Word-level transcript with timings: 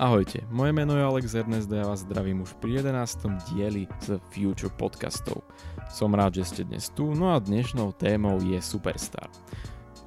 Ahojte, 0.00 0.40
moje 0.48 0.72
meno 0.72 0.96
je 0.96 1.04
Alex 1.04 1.36
Ernest 1.36 1.68
a 1.68 1.76
ja 1.76 1.84
vás 1.84 2.08
zdravím 2.08 2.40
už 2.40 2.56
pri 2.56 2.80
11. 2.80 3.20
dieli 3.52 3.84
z 4.00 4.16
Future 4.32 4.72
podcastov. 4.72 5.44
Som 5.92 6.16
rád, 6.16 6.40
že 6.40 6.48
ste 6.48 6.62
dnes 6.64 6.88
tu, 6.88 7.12
no 7.12 7.36
a 7.36 7.36
dnešnou 7.36 7.92
témou 7.92 8.40
je 8.40 8.56
Superstar. 8.64 9.28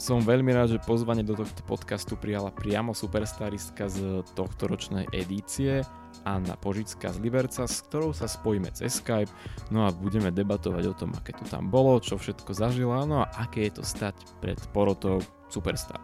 Som 0.01 0.25
veľmi 0.25 0.50
rád, 0.50 0.73
že 0.73 0.82
pozvanie 0.82 1.21
do 1.21 1.37
tohto 1.37 1.61
podcastu 1.69 2.18
prijala 2.18 2.50
priamo 2.50 2.97
superstaristka 2.97 3.86
z 3.86 4.25
tohto 4.33 4.65
ročnej 4.65 5.05
edície, 5.14 5.86
Anna 6.25 6.57
Požická 6.57 7.14
z 7.14 7.21
Liberca, 7.21 7.69
s 7.69 7.86
ktorou 7.86 8.18
sa 8.18 8.25
spojíme 8.25 8.73
cez 8.73 8.97
Skype, 8.97 9.29
no 9.69 9.86
a 9.86 9.93
budeme 9.93 10.33
debatovať 10.33 10.89
o 10.89 10.97
tom, 10.97 11.14
aké 11.14 11.37
to 11.37 11.46
tam 11.46 11.69
bolo, 11.69 12.01
čo 12.01 12.18
všetko 12.18 12.50
zažila, 12.57 13.05
no 13.05 13.21
a 13.21 13.29
aké 13.46 13.69
je 13.69 13.78
to 13.78 13.83
stať 13.86 14.18
pred 14.41 14.57
porotou 14.73 15.21
Superstar. 15.54 16.01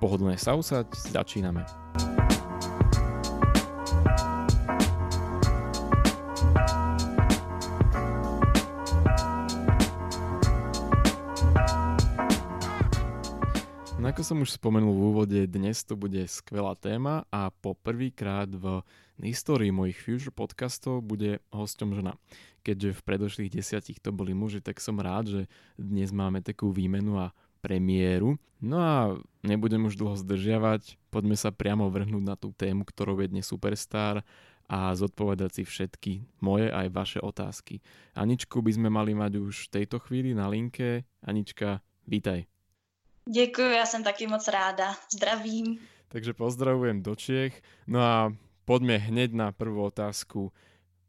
Pohodlne 0.00 0.40
sa 0.40 0.56
usaď, 0.56 0.88
začíname. 1.12 1.68
No 2.00 2.27
ako 14.18 14.34
som 14.34 14.42
už 14.42 14.58
spomenul 14.58 14.98
v 14.98 15.04
úvode, 15.14 15.38
dnes 15.46 15.86
to 15.86 15.94
bude 15.94 16.18
skvelá 16.26 16.74
téma 16.74 17.22
a 17.30 17.54
po 17.54 17.78
prvýkrát 17.78 18.50
v 18.50 18.82
histórii 19.22 19.70
mojich 19.70 19.94
Future 19.94 20.34
podcastov 20.34 21.06
bude 21.06 21.38
hosťom 21.54 21.94
žena. 21.94 22.18
Keďže 22.66 22.98
v 22.98 23.04
predošlých 23.06 23.54
desiatich 23.54 24.02
to 24.02 24.10
boli 24.10 24.34
muži, 24.34 24.58
tak 24.58 24.82
som 24.82 24.98
rád, 24.98 25.30
že 25.30 25.42
dnes 25.78 26.10
máme 26.10 26.42
takú 26.42 26.74
výmenu 26.74 27.14
a 27.14 27.30
premiéru. 27.62 28.42
No 28.58 28.82
a 28.82 29.14
nebudem 29.46 29.86
už 29.86 29.94
dlho 29.94 30.18
zdržiavať, 30.18 30.98
poďme 31.14 31.38
sa 31.38 31.54
priamo 31.54 31.86
vrhnúť 31.86 32.24
na 32.26 32.34
tú 32.34 32.50
tému, 32.50 32.82
ktorou 32.90 33.22
je 33.22 33.30
dnes 33.30 33.46
Superstar 33.46 34.26
a 34.66 34.98
zodpovedať 34.98 35.50
si 35.54 35.62
všetky 35.62 36.42
moje 36.42 36.74
aj 36.74 36.90
vaše 36.90 37.18
otázky. 37.22 37.78
Aničku 38.18 38.66
by 38.66 38.82
sme 38.82 38.90
mali 38.90 39.14
mať 39.14 39.38
už 39.38 39.70
v 39.70 39.72
tejto 39.78 40.02
chvíli 40.02 40.34
na 40.34 40.50
linke. 40.50 41.06
Anička, 41.22 41.86
vítaj. 42.02 42.57
Děkuji, 43.32 43.72
já 43.72 43.86
jsem 43.86 44.04
taky 44.04 44.26
moc 44.26 44.48
ráda. 44.48 44.96
Zdravím. 45.12 45.78
Takže 46.08 46.32
pozdravujem 46.32 47.02
do 47.02 47.16
Čiech. 47.16 47.62
No 47.86 48.00
a 48.00 48.32
poďme 48.64 48.96
hneď 48.96 49.32
na 49.32 49.52
prvú 49.52 49.84
otázku. 49.84 50.48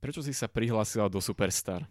Prečo 0.04 0.20
si 0.24 0.36
sa 0.36 0.52
prihlásila 0.52 1.08
do 1.08 1.24
Superstar? 1.24 1.88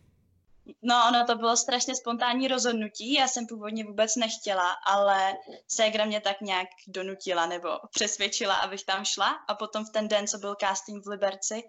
No, 0.84 0.96
ono 1.08 1.24
to 1.24 1.36
bylo 1.36 1.56
strašně 1.56 1.96
spontánní 1.96 2.48
rozhodnutí. 2.48 3.14
Já 3.14 3.28
jsem 3.28 3.46
původně 3.46 3.84
vůbec 3.84 4.16
nechtěla, 4.16 4.76
ale 4.86 5.32
ségra 5.68 6.04
mě 6.04 6.20
tak 6.20 6.40
nějak 6.40 6.68
donutila 6.88 7.46
nebo 7.46 7.68
přesvědčila, 7.94 8.54
abych 8.54 8.84
tam 8.84 9.04
šla. 9.04 9.28
A 9.48 9.54
potom 9.54 9.84
v 9.84 9.90
ten 9.90 10.08
den, 10.08 10.26
co 10.26 10.38
byl 10.38 10.54
casting 10.60 11.04
v 11.04 11.08
Liberci, 11.08 11.62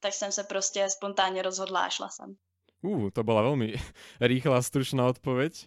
tak 0.00 0.14
jsem 0.14 0.32
se 0.32 0.44
prostě 0.44 0.90
spontánně 0.90 1.42
rozhodla 1.42 1.80
a 1.80 1.88
šla 1.88 2.08
jsem. 2.08 2.36
Uh, 2.84 3.10
to 3.10 3.24
bola 3.24 3.42
veľmi 3.42 3.76
rýchla, 4.20 4.62
stručná 4.62 5.08
odpoveď. 5.08 5.66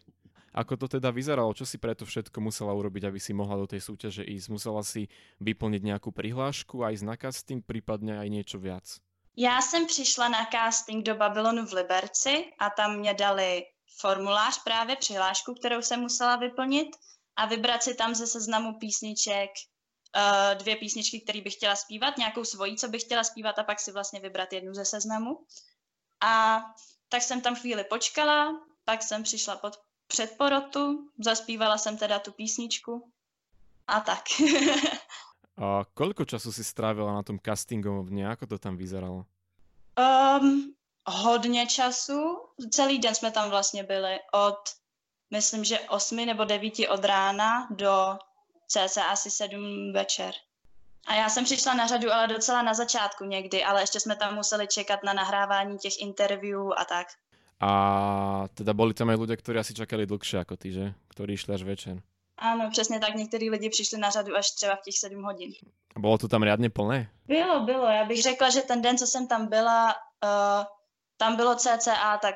Ako 0.53 0.77
to 0.77 0.87
teda 0.87 1.11
vyzeralo? 1.13 1.53
Čo 1.53 1.65
si 1.65 1.77
preto 1.77 2.05
všetko 2.05 2.41
musela 2.41 2.73
urobiť, 2.73 3.09
aby 3.09 3.19
si 3.21 3.33
mohla 3.33 3.57
do 3.57 3.69
tej 3.69 3.81
súťaže 3.85 4.25
ísť? 4.25 4.47
Musela 4.49 4.81
si 4.81 5.09
vyplniť 5.41 5.81
nejakú 5.85 6.09
prihlášku, 6.09 6.81
aj 6.81 7.05
na 7.05 7.15
casting, 7.15 7.61
prípadne 7.61 8.17
aj 8.17 8.27
niečo 8.29 8.57
viac? 8.57 9.01
Já 9.37 9.61
jsem 9.61 9.87
přišla 9.87 10.27
na 10.29 10.45
casting 10.51 11.05
do 11.05 11.15
Babylonu 11.15 11.65
v 11.65 11.73
Liberci 11.73 12.45
a 12.59 12.69
tam 12.69 12.97
mě 12.97 13.13
dali 13.13 13.63
formulář 13.99 14.63
právě 14.63 14.95
přihlášku, 14.95 15.53
kterou 15.53 15.81
jsem 15.81 15.99
musela 15.99 16.35
vyplnit 16.35 16.87
a 17.35 17.45
vybrat 17.45 17.83
si 17.83 17.95
tam 17.95 18.15
ze 18.15 18.27
seznamu 18.27 18.73
písniček 18.79 19.49
uh, 20.15 20.57
dvě 20.57 20.75
písničky, 20.75 21.21
které 21.21 21.41
bych 21.41 21.53
chtěla 21.53 21.75
zpívat, 21.75 22.17
nějakou 22.17 22.43
svojí, 22.43 22.77
co 22.77 22.87
bych 22.87 23.01
chtěla 23.01 23.23
zpívat 23.23 23.59
a 23.59 23.63
pak 23.63 23.79
si 23.79 23.91
vlastně 23.91 24.19
vybrat 24.19 24.53
jednu 24.53 24.73
ze 24.73 24.85
seznamu. 24.85 25.45
A 26.21 26.61
tak 27.09 27.21
jsem 27.21 27.41
tam 27.41 27.55
chvíli 27.55 27.83
počkala, 27.83 28.59
pak 28.85 29.03
jsem 29.03 29.23
přišla 29.23 29.57
pod 29.57 29.79
před 30.09 30.37
porotu, 30.37 31.09
zaspívala 31.19 31.77
jsem 31.77 31.97
teda 31.97 32.19
tu 32.19 32.31
písničku 32.31 33.11
a 33.87 33.99
tak. 33.99 34.25
a 35.61 35.85
koľko 35.93 36.25
času 36.25 36.49
si 36.49 36.63
strávila 36.65 37.13
na 37.13 37.23
tom 37.23 37.37
castingovne? 37.37 38.25
Ako 38.25 38.49
to 38.49 38.57
tam 38.57 38.73
vyzeralo? 38.73 39.29
Um, 39.99 40.73
hodně 41.05 41.67
času. 41.67 42.37
Celý 42.71 42.99
den 42.99 43.15
jsme 43.15 43.31
tam 43.31 43.49
vlastně 43.49 43.83
byli 43.83 44.19
od, 44.33 44.59
myslím, 45.31 45.63
že 45.63 45.79
8 45.79 46.25
nebo 46.25 46.45
9 46.45 46.73
od 46.89 47.05
rána 47.05 47.67
do 47.69 48.17
cca 48.67 49.03
asi 49.03 49.31
7 49.31 49.93
večer. 49.93 50.33
A 51.07 51.13
já 51.13 51.29
jsem 51.29 51.45
přišla 51.45 51.73
na 51.73 51.87
řadu, 51.87 52.11
ale 52.13 52.27
docela 52.27 52.61
na 52.61 52.73
začátku 52.73 53.23
někdy, 53.25 53.63
ale 53.63 53.81
ještě 53.81 53.99
jsme 53.99 54.15
tam 54.15 54.35
museli 54.35 54.67
čekat 54.67 55.03
na 55.03 55.13
nahrávání 55.13 55.77
těch 55.77 56.01
interviewů 56.01 56.79
a 56.79 56.85
tak. 56.85 57.07
A 57.59 57.71
teda 58.55 58.71
boli 58.73 58.93
tam 58.95 59.11
aj 59.11 59.19
ľudia, 59.19 59.35
ktorí 59.35 59.59
asi 59.59 59.75
čakali 59.75 60.07
dlhšie 60.07 60.39
ako 60.39 60.55
ty, 60.55 60.71
že? 60.71 60.85
Ktorí 61.11 61.35
išli 61.35 61.53
až 61.53 61.63
večer. 61.63 61.95
Ano, 62.39 62.69
přesně 62.71 62.99
tak. 62.99 63.15
Některý 63.15 63.49
lidi 63.49 63.69
přišli 63.69 63.97
na 63.99 64.09
řadu 64.09 64.35
až 64.35 64.51
třeba 64.51 64.75
v 64.75 64.81
těch 64.81 64.97
7 64.97 65.23
hodin. 65.23 65.51
A 65.95 65.99
bylo 65.99 66.17
to 66.17 66.27
tam 66.27 66.43
riadně 66.43 66.69
plné? 66.69 67.11
Bylo, 67.27 67.59
bylo. 67.59 67.85
Já 67.85 68.05
bych 68.05 68.21
řekla, 68.23 68.49
že 68.49 68.61
ten 68.61 68.81
den, 68.81 68.97
co 68.97 69.07
jsem 69.07 69.27
tam 69.27 69.47
byla, 69.47 69.95
uh, 70.23 70.65
tam 71.17 71.35
bylo 71.35 71.55
cca 71.55 72.17
tak, 72.17 72.35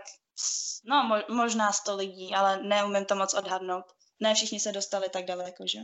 no 0.86 0.96
mo- 0.96 1.36
možná 1.36 1.72
100 1.72 1.96
lidí, 1.96 2.36
ale 2.36 2.64
neumím 2.64 3.06
to 3.06 3.16
moc 3.16 3.34
odhadnout. 3.34 3.86
Ne 4.20 4.34
všichni 4.36 4.60
se 4.60 4.72
dostali 4.72 5.10
tak 5.10 5.26
daleko, 5.26 5.64
že 5.68 5.80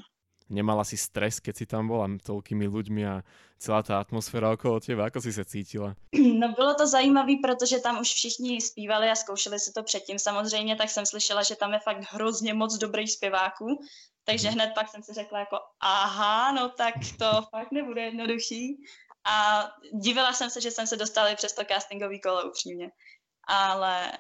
Nemala 0.50 0.82
si 0.84 0.98
stres, 0.98 1.38
keď 1.40 1.54
si 1.56 1.66
tam 1.70 1.88
bola 1.88 2.10
toľkými 2.10 2.66
ľuďmi 2.66 3.02
a 3.06 3.22
celá 3.62 3.86
tá 3.86 4.02
atmosféra 4.02 4.50
okolo 4.50 4.82
teba? 4.82 5.06
Ako 5.06 5.22
si 5.22 5.34
se 5.34 5.46
cítila? 5.46 5.96
No 6.40 6.52
bylo 6.56 6.74
to 6.76 6.88
zajímavé, 6.88 7.34
protože 7.44 7.80
tam 7.80 8.00
už 8.02 8.08
všichni 8.08 8.62
zpívali 8.62 9.10
a 9.10 9.16
zkoušeli 9.16 9.60
si 9.60 9.74
to 9.74 9.84
předtím 9.84 10.20
samozřejmě, 10.20 10.76
tak 10.76 10.90
jsem 10.90 11.06
slyšela, 11.06 11.44
že 11.44 11.56
tam 11.56 11.74
je 11.74 11.80
fakt 11.80 12.12
hrozně 12.12 12.54
moc 12.54 12.78
dobrých 12.78 13.12
zpěváků, 13.12 13.80
takže 14.24 14.48
mhm. 14.48 14.56
hned 14.56 14.72
pak 14.76 14.88
jsem 14.88 15.04
si 15.04 15.14
řekla 15.14 15.40
jako 15.40 15.58
aha, 15.80 16.52
no 16.52 16.70
tak 16.70 16.94
to 17.20 17.26
fakt 17.52 17.72
nebude 17.72 18.02
jednoduchý. 18.02 18.84
A 19.26 19.68
divila 19.94 20.34
jsem 20.34 20.50
se, 20.50 20.62
že 20.62 20.72
jsem 20.72 20.88
se 20.88 20.98
dostala 20.98 21.36
přes 21.36 21.54
to 21.54 21.66
castingový 21.66 22.22
kolo 22.22 22.48
upřímně. 22.48 22.92
Ale 23.48 24.12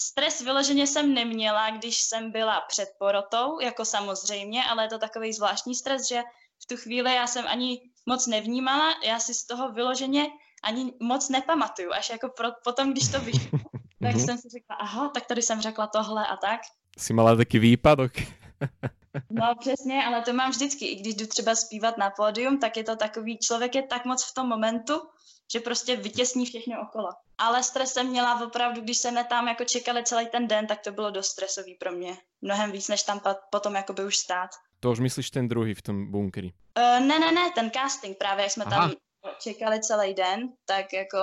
Stres 0.00 0.40
vyloženě 0.40 0.86
jsem 0.86 1.14
neměla, 1.14 1.70
když 1.70 2.00
jsem 2.00 2.30
byla 2.30 2.60
před 2.60 2.88
porotou, 2.98 3.60
jako 3.60 3.84
samozřejmě, 3.84 4.64
ale 4.64 4.84
je 4.84 4.88
to 4.88 4.98
takový 4.98 5.32
zvláštní 5.32 5.74
stres, 5.74 6.08
že 6.08 6.22
v 6.62 6.66
tu 6.66 6.76
chvíli 6.76 7.14
já 7.14 7.26
jsem 7.26 7.44
ani 7.48 7.80
moc 8.06 8.26
nevnímala, 8.26 8.94
já 9.04 9.18
si 9.18 9.34
z 9.34 9.46
toho 9.46 9.72
vyloženě 9.72 10.26
ani 10.62 10.92
moc 11.00 11.28
nepamatuju, 11.28 11.92
až 11.92 12.10
jako 12.10 12.28
pro, 12.28 12.48
potom, 12.64 12.92
když 12.92 13.08
to 13.08 13.20
vyšlo, 13.20 13.58
tak 14.02 14.14
mhm. 14.14 14.24
jsem 14.24 14.38
si 14.38 14.48
řekla, 14.48 14.76
aha, 14.76 15.08
tak 15.08 15.26
tady 15.26 15.42
jsem 15.42 15.60
řekla 15.60 15.86
tohle 15.86 16.26
a 16.26 16.36
tak. 16.36 16.60
Jsi 16.98 17.12
mala 17.12 17.36
taky 17.36 17.58
výpadok. 17.58 18.12
no 19.30 19.54
přesně, 19.60 20.04
ale 20.06 20.22
to 20.22 20.32
mám 20.32 20.50
vždycky, 20.50 20.86
i 20.86 20.94
když 20.94 21.14
jdu 21.14 21.26
třeba 21.26 21.54
zpívat 21.54 21.98
na 21.98 22.10
pódium, 22.10 22.58
tak 22.58 22.76
je 22.76 22.84
to 22.84 22.96
takový, 22.96 23.38
člověk 23.38 23.74
je 23.74 23.82
tak 23.82 24.04
moc 24.04 24.24
v 24.24 24.34
tom 24.34 24.48
momentu, 24.48 25.00
že 25.52 25.60
prostě 25.60 25.96
vytěsní 25.96 26.46
všechno 26.46 26.82
okolo. 26.82 27.08
Ale 27.38 27.62
stres 27.62 27.92
jsem 27.92 28.06
měla 28.06 28.46
opravdu, 28.46 28.80
když 28.80 28.98
jsme 28.98 29.24
tam 29.24 29.48
jako 29.48 29.64
čekali 29.64 30.04
celý 30.04 30.26
ten 30.26 30.48
den, 30.48 30.66
tak 30.66 30.80
to 30.80 30.92
bylo 30.92 31.10
dost 31.10 31.26
stresový 31.26 31.74
pro 31.74 31.92
mě. 31.92 32.16
Mnohem 32.42 32.72
víc, 32.72 32.88
než 32.88 33.02
tam 33.02 33.20
potom 33.50 33.74
jakoby 33.74 34.04
už 34.04 34.16
stát. 34.16 34.50
To 34.80 34.90
už 34.90 35.00
myslíš 35.00 35.30
ten 35.30 35.48
druhý 35.48 35.74
v 35.74 35.82
tom 35.82 36.10
bunkeri? 36.10 36.52
Uh, 36.78 37.06
ne, 37.06 37.18
ne, 37.18 37.32
ne, 37.32 37.50
ten 37.54 37.70
casting 37.70 38.18
právě, 38.18 38.42
jak 38.42 38.52
jsme 38.52 38.64
Aha. 38.64 38.76
tam 38.76 38.92
čekali 39.40 39.80
celý 39.80 40.14
den, 40.14 40.52
tak 40.64 40.92
jako 40.92 41.18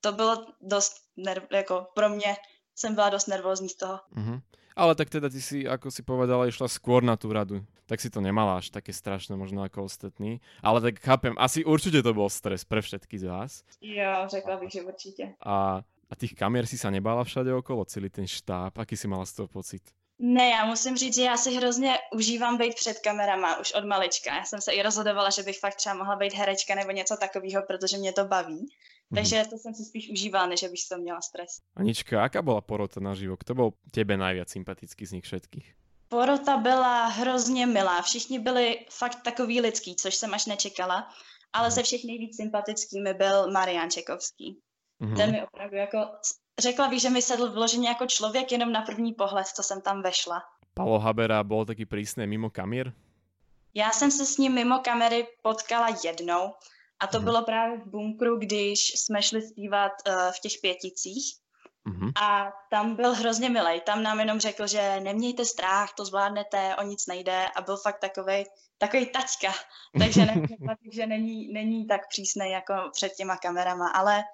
to 0.00 0.12
bylo 0.12 0.46
dost, 0.60 0.94
nerv, 1.16 1.44
jako 1.52 1.86
pro 1.94 2.08
mě 2.08 2.36
jsem 2.76 2.94
byla 2.94 3.10
dost 3.10 3.26
nervózní 3.26 3.68
z 3.68 3.76
toho. 3.76 4.00
Uh-huh. 4.16 4.40
Ale 4.76 4.94
tak 4.94 5.10
teda 5.10 5.28
ty 5.28 5.42
si, 5.42 5.66
ako 5.66 5.90
si 5.90 6.06
povedala, 6.06 6.46
išla 6.46 6.70
skôr 6.70 7.02
na 7.02 7.18
tú 7.18 7.34
radu. 7.34 7.66
Tak 7.88 8.04
si 8.04 8.12
to 8.12 8.20
nemala 8.20 8.60
až 8.60 8.68
také 8.68 8.92
strašné 8.92 9.32
možno 9.32 9.64
ako 9.64 9.88
ostatní. 9.88 10.44
Ale 10.60 10.84
tak 10.84 11.00
chápem, 11.00 11.32
asi 11.40 11.64
určite 11.64 12.04
to 12.04 12.12
bol 12.12 12.28
stres 12.28 12.68
pre 12.68 12.84
všetky 12.84 13.16
z 13.16 13.24
vás. 13.24 13.64
Jo, 13.80 14.28
řekla 14.28 14.60
bych, 14.60 14.70
že 14.70 14.80
určite. 14.84 15.24
A, 15.40 15.80
a 15.80 16.12
tých 16.12 16.36
kamier 16.36 16.68
si 16.68 16.76
sa 16.76 16.92
nebála 16.92 17.24
všade 17.24 17.48
okolo, 17.48 17.88
celý 17.88 18.12
ten 18.12 18.28
štáb. 18.28 18.76
Aký 18.76 18.92
si 18.92 19.08
mala 19.08 19.24
z 19.24 19.40
toho 19.40 19.48
pocit? 19.48 19.80
Ne, 20.20 20.48
já 20.48 20.64
musím 20.64 20.96
říct, 20.96 21.14
že 21.14 21.22
já 21.22 21.36
si 21.36 21.56
hrozně 21.56 21.94
užívám 22.14 22.58
být 22.58 22.74
před 22.74 22.98
kamerama 22.98 23.58
už 23.60 23.72
od 23.72 23.84
malička. 23.84 24.34
Já 24.34 24.44
jsem 24.44 24.60
se 24.60 24.72
i 24.72 24.82
rozhodovala, 24.82 25.30
že 25.30 25.42
bych 25.42 25.60
fakt 25.60 25.74
třeba 25.74 25.94
mohla 25.94 26.16
být 26.16 26.34
herečka 26.34 26.74
nebo 26.74 26.90
něco 26.90 27.16
takového, 27.16 27.62
protože 27.66 27.98
mě 27.98 28.12
to 28.12 28.24
baví. 28.24 28.68
Takže 29.14 29.36
mm-hmm. 29.36 29.50
to 29.50 29.58
jsem 29.58 29.74
si 29.74 29.84
spíš 29.84 30.10
užívala, 30.10 30.46
než 30.46 30.62
abych 30.62 30.80
to 30.90 30.98
měla 30.98 31.20
stres. 31.20 31.50
Anička, 31.76 32.22
aká 32.24 32.42
byla 32.42 32.60
porota 32.60 33.00
na 33.00 33.14
živo? 33.14 33.36
Kto 33.36 33.54
byl 33.54 33.70
tebe 33.90 34.16
najviac 34.16 34.48
sympatický 34.50 35.06
z 35.06 35.12
nich 35.12 35.24
všetkých? 35.24 35.74
Porota 36.08 36.56
byla 36.56 37.06
hrozně 37.06 37.66
milá. 37.66 38.02
Všichni 38.02 38.38
byli 38.38 38.86
fakt 38.90 39.22
takový 39.22 39.60
lidský, 39.60 39.96
což 39.96 40.14
jsem 40.14 40.34
až 40.34 40.46
nečekala. 40.46 41.08
Ale 41.52 41.70
ze 41.70 41.82
všech 41.82 42.04
nejvíc 42.04 42.36
sympatickými 42.36 43.14
byl 43.14 43.50
Marian 43.50 43.90
Čekovský. 43.90 44.60
Mm-hmm. 45.00 45.16
Ten 45.16 45.32
mi 45.32 45.42
opravdu 45.42 45.76
jako... 45.76 45.98
Řekla 46.60 46.88
bych, 46.88 47.00
že 47.00 47.10
mi 47.10 47.22
sedl 47.22 47.52
vloženě 47.52 47.88
jako 47.88 48.06
člověk 48.06 48.52
jenom 48.52 48.72
na 48.72 48.82
první 48.82 49.12
pohled, 49.12 49.46
co 49.46 49.62
jsem 49.62 49.80
tam 49.80 50.02
vešla. 50.02 50.42
Palo 50.74 50.98
Habera 50.98 51.44
byl 51.44 51.64
taky 51.64 51.86
prísný 51.86 52.26
mimo 52.26 52.50
kamír? 52.50 52.92
Já 53.74 53.90
jsem 53.90 54.10
se 54.10 54.26
s 54.26 54.38
ním 54.38 54.54
mimo 54.54 54.78
kamery 54.78 55.26
potkala 55.42 55.88
jednou, 56.04 56.54
A 57.00 57.06
to 57.06 57.18
mm-hmm. 57.18 57.24
bylo 57.24 57.44
právě 57.44 57.78
v 57.78 57.90
bunkru, 57.90 58.38
když 58.38 58.92
jsme 58.96 59.22
šli 59.22 59.42
zpívat 59.42 59.92
uh, 60.06 60.14
v 60.32 60.40
těch 60.40 60.52
pěticích. 60.62 61.36
Mm-hmm. 61.88 62.12
A 62.22 62.52
tam 62.70 62.96
byl 62.96 63.14
hrozně 63.14 63.50
milý. 63.50 63.80
Tam 63.80 64.02
nám 64.02 64.20
jenom 64.20 64.40
řekl, 64.40 64.66
že 64.66 65.00
nemějte 65.00 65.44
strach, 65.44 65.92
to 65.94 66.04
zvládnete, 66.04 66.76
o 66.76 66.82
nic 66.82 67.06
nejde. 67.06 67.48
A 67.56 67.60
byl 67.60 67.76
fakt 67.76 67.98
takový 67.98 68.44
takový 68.78 69.06
taťka. 69.06 69.54
Takže 69.98 70.26
ne, 70.26 70.34
že 70.92 71.06
není, 71.06 71.52
není 71.52 71.86
tak 71.86 72.08
přísný 72.08 72.50
jako 72.50 72.74
před 72.92 73.12
těma 73.12 73.36
kamerama. 73.36 73.88
Ale 73.88 74.24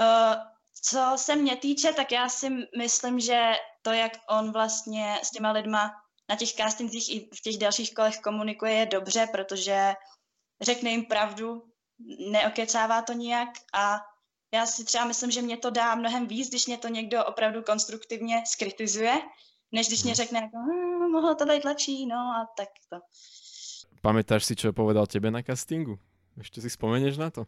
uh, 0.00 0.34
co 0.82 1.12
se 1.16 1.36
mě 1.36 1.56
týče, 1.56 1.92
tak 1.92 2.12
já 2.12 2.28
si 2.28 2.50
myslím, 2.78 3.20
že 3.20 3.52
to, 3.82 3.92
jak 3.92 4.12
on 4.28 4.52
vlastně 4.52 5.18
s 5.22 5.30
těma 5.30 5.52
lidma 5.52 5.94
na 6.28 6.36
těch 6.36 6.52
castingzích 6.52 7.14
i 7.14 7.28
v 7.34 7.40
těch 7.40 7.58
dalších 7.58 7.94
kolech 7.94 8.18
komunikuje, 8.18 8.72
je 8.72 8.86
dobře, 8.86 9.26
protože 9.32 9.94
řekne 10.60 10.90
jim 10.90 11.04
pravdu, 11.04 11.62
neokecává 12.30 13.02
to 13.02 13.12
nijak 13.12 13.48
a 13.74 14.00
já 14.54 14.66
si 14.66 14.84
třeba 14.84 15.04
myslím, 15.04 15.30
že 15.30 15.42
mě 15.42 15.56
to 15.56 15.70
dá 15.70 15.94
mnohem 15.94 16.26
víc, 16.26 16.48
když 16.48 16.66
mě 16.66 16.78
to 16.78 16.88
někdo 16.88 17.24
opravdu 17.24 17.62
konstruktivně 17.62 18.42
skritizuje, 18.46 19.22
než 19.72 19.88
když 19.88 20.02
mě 20.02 20.12
hmm. 20.12 20.16
řekne 20.16 20.38
jako, 20.40 20.56
hm, 20.56 21.10
mohlo 21.10 21.34
to 21.34 21.44
být 21.44 21.64
lepší, 21.64 22.06
no 22.06 22.16
a 22.16 22.48
tak 22.56 22.68
to. 22.90 22.96
Pamätáš 24.04 24.44
si, 24.44 24.52
čo 24.52 24.76
povedal 24.76 25.08
tebe 25.08 25.32
na 25.32 25.40
castingu? 25.40 25.96
Ještě 26.36 26.60
si 26.60 26.68
vzpomeneš 26.68 27.16
na 27.16 27.30
to? 27.30 27.44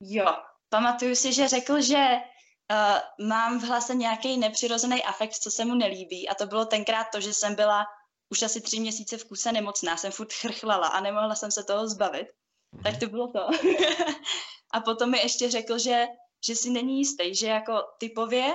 Jo, 0.00 0.26
pamatuju 0.68 1.14
si, 1.14 1.32
že 1.32 1.48
řekl, 1.48 1.80
že 1.80 2.00
uh, 2.00 3.26
mám 3.26 3.60
v 3.60 3.62
hlase 3.62 3.94
nějaký 3.94 4.38
nepřirozený 4.38 5.04
afekt, 5.04 5.34
co 5.34 5.50
se 5.50 5.64
mu 5.64 5.74
nelíbí. 5.74 6.28
A 6.28 6.34
to 6.34 6.46
bylo 6.46 6.64
tenkrát 6.64 7.06
to, 7.12 7.20
že 7.20 7.34
jsem 7.34 7.54
byla 7.54 7.84
už 8.28 8.42
asi 8.42 8.60
tři 8.60 8.80
měsíce 8.80 9.16
v 9.16 9.24
kuse 9.24 9.52
nemocná, 9.52 9.96
jsem 9.96 10.12
furt 10.12 10.32
chrchlala 10.32 10.88
a 10.88 11.00
nemohla 11.00 11.34
jsem 11.34 11.50
se 11.50 11.64
toho 11.64 11.88
zbavit. 11.88 12.26
Mm-hmm. 12.74 12.82
Tak 12.82 13.00
to 13.00 13.06
bylo 13.06 13.28
to. 13.28 13.48
a 14.72 14.80
potom 14.80 15.10
mi 15.10 15.18
ještě 15.18 15.50
řekl, 15.50 15.78
že, 15.78 16.06
že 16.46 16.54
si 16.54 16.70
není 16.70 16.98
jistý, 16.98 17.34
že 17.34 17.46
jako 17.46 17.82
typově 17.98 18.54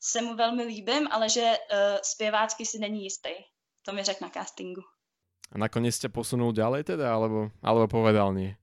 se 0.00 0.22
mu 0.22 0.36
velmi 0.36 0.64
líbím, 0.64 1.08
ale 1.10 1.28
že 1.28 1.42
uh, 1.42 1.78
zpěvácky 2.02 2.66
si 2.66 2.78
není 2.78 3.04
jistý. 3.04 3.30
To 3.82 3.92
mi 3.92 4.02
řekl 4.02 4.24
na 4.24 4.30
castingu. 4.30 4.82
A 5.52 5.58
nakonec 5.58 5.98
tě 5.98 6.08
posunul 6.08 6.52
dále 6.52 6.84
teda, 6.84 7.14
alebo, 7.14 7.50
alebo 7.62 7.88
povedal 7.88 8.34
nie? 8.34 8.56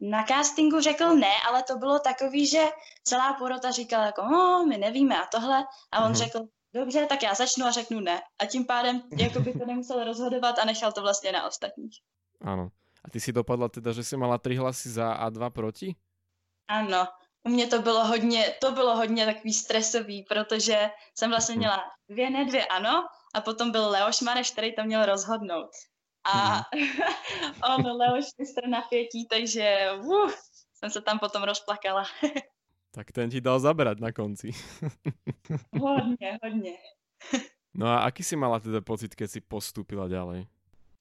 Na 0.00 0.24
castingu 0.24 0.80
řekl 0.80 1.14
ne, 1.14 1.32
ale 1.48 1.62
to 1.62 1.76
bylo 1.76 1.98
takový, 1.98 2.46
že 2.46 2.64
celá 3.04 3.32
porota 3.32 3.70
říkala 3.70 4.06
jako, 4.06 4.22
no, 4.22 4.64
my 4.68 4.78
nevíme 4.78 5.22
a 5.22 5.26
tohle. 5.26 5.64
A 5.92 6.04
on 6.04 6.12
uh-huh. 6.12 6.16
řekl, 6.16 6.40
dobře, 6.74 7.06
tak 7.06 7.22
já 7.22 7.34
začnu 7.34 7.66
a 7.66 7.70
řeknu 7.70 8.00
ne. 8.00 8.22
A 8.38 8.46
tím 8.46 8.66
pádem 8.66 9.02
jako 9.16 9.40
by 9.40 9.52
to 9.52 9.66
nemusel 9.66 10.04
rozhodovat 10.04 10.58
a 10.58 10.64
nechal 10.64 10.92
to 10.92 11.02
vlastně 11.02 11.32
na 11.32 11.46
ostatních. 11.46 12.00
Ano. 12.40 12.68
A 13.04 13.10
ty 13.10 13.20
si 13.20 13.32
dopadla 13.32 13.68
teda, 13.68 13.92
že 13.92 14.04
jsi 14.04 14.16
mala 14.16 14.38
tři 14.38 14.54
hlasy 14.54 14.90
za 14.90 15.12
a 15.12 15.30
dva 15.30 15.50
proti? 15.50 15.96
Ano. 16.68 17.06
U 17.46 17.48
mě 17.48 17.66
to 17.66 17.82
bylo 17.82 18.04
hodně, 18.04 18.44
to 18.60 18.72
bylo 18.72 18.96
hodně 18.96 19.26
takový 19.26 19.52
stresový, 19.52 20.22
protože 20.28 20.90
jsem 21.18 21.30
vlastně 21.30 21.52
mhm. 21.52 21.58
měla 21.58 21.80
dvě 22.08 22.30
ne 22.30 22.44
dvě 22.44 22.66
ano 22.66 23.04
a 23.34 23.40
potom 23.40 23.70
byl 23.70 23.88
Leoš 23.88 24.20
Mareš, 24.20 24.50
který 24.50 24.74
to 24.74 24.84
měl 24.84 25.06
rozhodnout. 25.06 25.70
A 26.24 26.56
mm. 26.56 26.62
on 27.76 27.96
Leoš 27.96 28.24
mistr 28.38 28.68
napětí, 28.68 29.26
takže 29.30 29.88
uh, 29.98 30.30
jsem 30.74 30.90
se 30.90 31.00
tam 31.00 31.18
potom 31.18 31.42
rozplakala. 31.42 32.04
tak 32.90 33.12
ten 33.12 33.30
ti 33.30 33.40
dal 33.40 33.60
zabrať 33.60 34.00
na 34.00 34.12
konci. 34.12 34.50
hodně, 35.80 36.38
hodně. 36.44 36.76
No 37.74 37.86
a 37.86 38.02
aký 38.02 38.26
si 38.26 38.34
mala 38.34 38.58
teda 38.58 38.82
pocit, 38.82 39.14
keď 39.14 39.30
si 39.30 39.40
postupila 39.40 40.10
ďalej? 40.10 40.42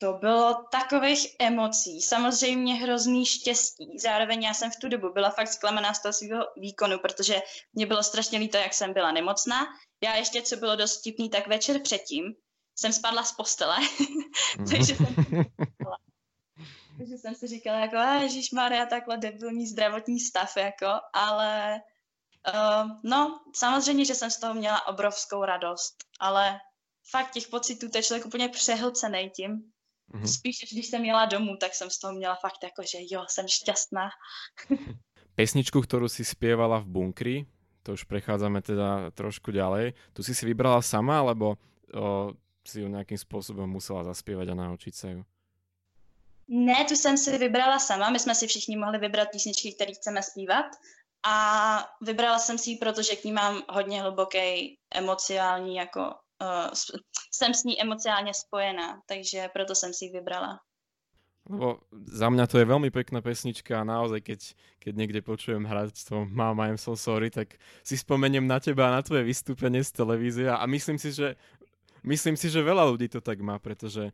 To 0.02 0.14
bylo 0.14 0.64
takových 0.72 1.36
emocí. 1.40 2.02
Samozřejmě 2.02 2.76
hrozný 2.76 3.26
štěstí. 3.26 4.00
Zároveň 4.00 4.44
já 4.44 4.54
jsem 4.54 4.72
v 4.72 4.76
tu 4.76 4.90
dobu 4.90 5.14
byla 5.14 5.30
fakt 5.30 5.48
zklamaná 5.48 5.94
z 5.94 6.02
toho 6.02 6.14
svého 6.14 6.46
výkonu, 6.58 7.00
protože 7.00 7.42
mě 7.74 7.86
bylo 7.86 8.04
strašně 8.04 8.40
líto, 8.40 8.58
jak 8.58 8.74
jsem 8.74 8.94
byla 8.94 9.12
nemocná. 9.12 9.68
Já 10.04 10.16
ještě, 10.16 10.42
co 10.42 10.56
bylo 10.56 10.76
dost 10.76 11.02
tipný, 11.02 11.30
tak 11.30 11.48
večer 11.48 11.82
předtím 11.82 12.36
jsem 12.80 12.94
spadla 12.94 13.24
z 13.24 13.32
postele, 13.32 13.78
takže 14.72 14.96
jsem 14.96 15.16
takže 16.98 17.18
jsem 17.18 17.36
si 17.36 17.48
říkala 17.48 17.80
jako, 17.80 17.96
Ježíš 18.22 18.52
Maria, 18.52 18.86
takhle 18.86 19.18
debilní 19.18 19.68
zdravotní 19.68 20.20
stav, 20.20 20.58
jako, 20.58 20.88
ale 21.14 21.82
uh, 22.54 22.92
no, 23.04 23.40
samozřejmě, 23.56 24.06
že 24.06 24.16
jsem 24.16 24.32
z 24.32 24.40
toho 24.40 24.54
měla 24.54 24.88
obrovskou 24.88 25.46
radost, 25.46 25.96
ale 26.20 26.60
fakt 27.12 27.32
těch 27.32 27.48
pocitů, 27.48 27.90
to 27.90 27.98
je 27.98 28.04
člověk 28.04 28.26
úplně 28.26 28.50
přehlcený 28.50 29.30
tím. 29.30 29.72
Mm-hmm. 30.14 30.28
Spíš, 30.28 30.58
když 30.72 30.88
jsem 30.88 31.06
jela 31.06 31.26
domů, 31.26 31.58
tak 31.58 31.74
jsem 31.76 31.90
z 31.90 32.00
toho 32.00 32.14
měla 32.14 32.36
fakt 32.36 32.64
jako, 32.64 32.82
že 32.82 32.98
jo, 33.12 33.26
jsem 33.30 33.46
šťastná. 33.48 34.10
Pesničku, 35.36 35.82
kterou 35.82 36.08
si 36.08 36.26
zpěvala 36.26 36.80
v 36.80 36.86
bunkri, 36.86 37.46
to 37.84 37.94
už 37.94 38.04
prechádzame 38.04 38.62
teda 38.62 39.12
trošku 39.12 39.52
ďalej. 39.52 39.94
Tu 40.14 40.24
si 40.24 40.36
si 40.36 40.46
vybrala 40.46 40.82
sama, 40.82 41.20
alebo 41.20 41.58
o, 41.94 42.34
si 42.68 42.82
ju 42.82 42.88
nějakým 42.88 43.18
způsobem 43.18 43.70
musela 43.70 44.04
zaspívat 44.04 44.50
a 44.50 44.54
naučit 44.54 44.96
se 44.96 45.12
ju? 45.12 45.26
Ne, 46.48 46.86
tu 46.86 46.96
jsem 46.96 47.18
si 47.18 47.38
vybrala 47.38 47.80
sama. 47.80 48.10
My 48.10 48.20
jsme 48.20 48.36
si 48.36 48.48
všichni 48.48 48.78
mohli 48.78 48.98
vybrat 48.98 49.28
písničky, 49.32 49.74
které 49.74 49.94
chceme 49.94 50.24
zpívat. 50.24 50.66
A 51.24 51.86
vybrala 52.02 52.40
jsem 52.40 52.58
si 52.58 52.70
ji, 52.70 52.78
protože 52.78 53.16
k 53.16 53.24
ní 53.24 53.32
mám 53.32 53.64
hodně 53.70 54.02
hluboký 54.02 54.78
emocionální, 54.94 55.76
jako 55.76 56.14
uh, 56.42 56.72
jsem 57.34 57.54
s 57.54 57.64
ní 57.64 57.82
emocionálně 57.82 58.34
spojená, 58.34 59.02
takže 59.06 59.50
proto 59.54 59.76
jsem 59.76 59.94
si 59.94 60.06
ji 60.06 60.12
vybrala. 60.12 60.60
Lebo 61.50 61.82
za 62.06 62.30
mňa 62.30 62.46
to 62.46 62.62
je 62.62 62.70
veľmi 62.70 62.94
pekná 62.94 63.26
pesnička 63.26 63.82
a 63.82 63.88
naozaj, 63.88 64.22
keď, 64.22 64.40
keď 64.78 64.94
niekde 64.94 65.22
počujem 65.26 65.66
hrať 65.66 65.98
to 66.06 66.30
Mama 66.30 66.70
I'm 66.70 66.78
so 66.78 66.94
sorry, 66.94 67.34
tak 67.34 67.58
si 67.82 67.98
spomeniem 67.98 68.46
na 68.46 68.62
teba 68.62 68.86
a 68.86 68.94
na 68.94 69.02
tvoje 69.02 69.26
vystúpenie 69.26 69.82
z 69.82 69.90
televízie 69.98 70.46
a 70.46 70.62
myslím 70.70 71.02
si, 71.02 71.10
že 71.10 71.34
myslím 72.06 72.38
si, 72.38 72.54
že 72.54 72.62
veľa 72.62 72.94
ľudí 72.94 73.10
to 73.10 73.18
tak 73.18 73.42
má, 73.42 73.58
pretože 73.58 74.14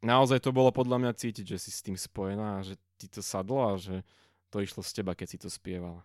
naozaj 0.00 0.40
to 0.40 0.56
bolo 0.56 0.72
podľa 0.72 1.04
mňa 1.04 1.12
cítiť, 1.12 1.52
že 1.52 1.58
si 1.60 1.68
s 1.68 1.84
tým 1.84 2.00
spojená 2.00 2.60
a 2.60 2.64
že 2.64 2.80
ti 2.96 3.12
to 3.12 3.20
sadlo 3.20 3.60
a 3.68 3.76
že 3.76 4.00
to 4.48 4.64
išlo 4.64 4.80
z 4.80 5.04
teba, 5.04 5.12
keď 5.12 5.28
si 5.28 5.38
to 5.44 5.52
zpěvala. 5.52 6.00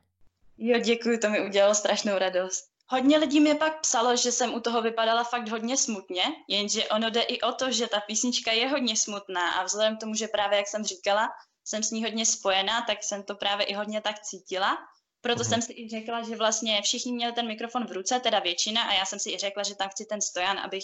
Jo, 0.59 0.79
děkuji, 0.79 1.17
to 1.17 1.29
mi 1.29 1.45
udělalo 1.45 1.75
strašnou 1.75 2.17
radost. 2.17 2.67
Hodně 2.91 3.17
lidí 3.17 3.39
mi 3.39 3.55
pak 3.55 3.81
psalo, 3.81 4.15
že 4.15 4.31
jsem 4.31 4.53
u 4.53 4.59
toho 4.59 4.81
vypadala 4.81 5.23
fakt 5.23 5.49
hodně 5.49 5.77
smutně, 5.77 6.23
jenže 6.47 6.87
ono 6.87 7.09
jde 7.09 7.21
i 7.21 7.41
o 7.41 7.51
to, 7.51 7.71
že 7.71 7.87
ta 7.87 7.99
písnička 7.99 8.51
je 8.51 8.69
hodně 8.69 8.95
smutná 8.95 9.51
a 9.51 9.63
vzhledem 9.63 9.97
k 9.97 9.99
tomu, 9.99 10.15
že 10.15 10.27
právě, 10.27 10.57
jak 10.57 10.67
jsem 10.67 10.83
říkala, 10.83 11.29
jsem 11.65 11.83
s 11.83 11.91
ní 11.91 12.03
hodně 12.03 12.25
spojená, 12.25 12.81
tak 12.81 13.03
jsem 13.03 13.23
to 13.23 13.35
právě 13.35 13.65
i 13.65 13.73
hodně 13.73 14.01
tak 14.01 14.19
cítila. 14.19 14.77
Proto 15.21 15.41
uh-huh. 15.41 15.49
jsem 15.49 15.61
si 15.61 15.73
i 15.73 15.89
řekla, 15.89 16.23
že 16.23 16.35
vlastně 16.35 16.81
všichni 16.81 17.11
měli 17.11 17.33
ten 17.33 17.47
mikrofon 17.47 17.85
v 17.85 17.91
ruce, 17.91 18.19
teda 18.19 18.39
většina, 18.39 18.83
a 18.83 18.93
já 18.93 19.05
jsem 19.05 19.19
si 19.19 19.31
i 19.31 19.37
řekla, 19.37 19.63
že 19.63 19.75
tam 19.75 19.89
chci 19.89 20.05
ten 20.05 20.21
stojan, 20.21 20.59
abych 20.59 20.83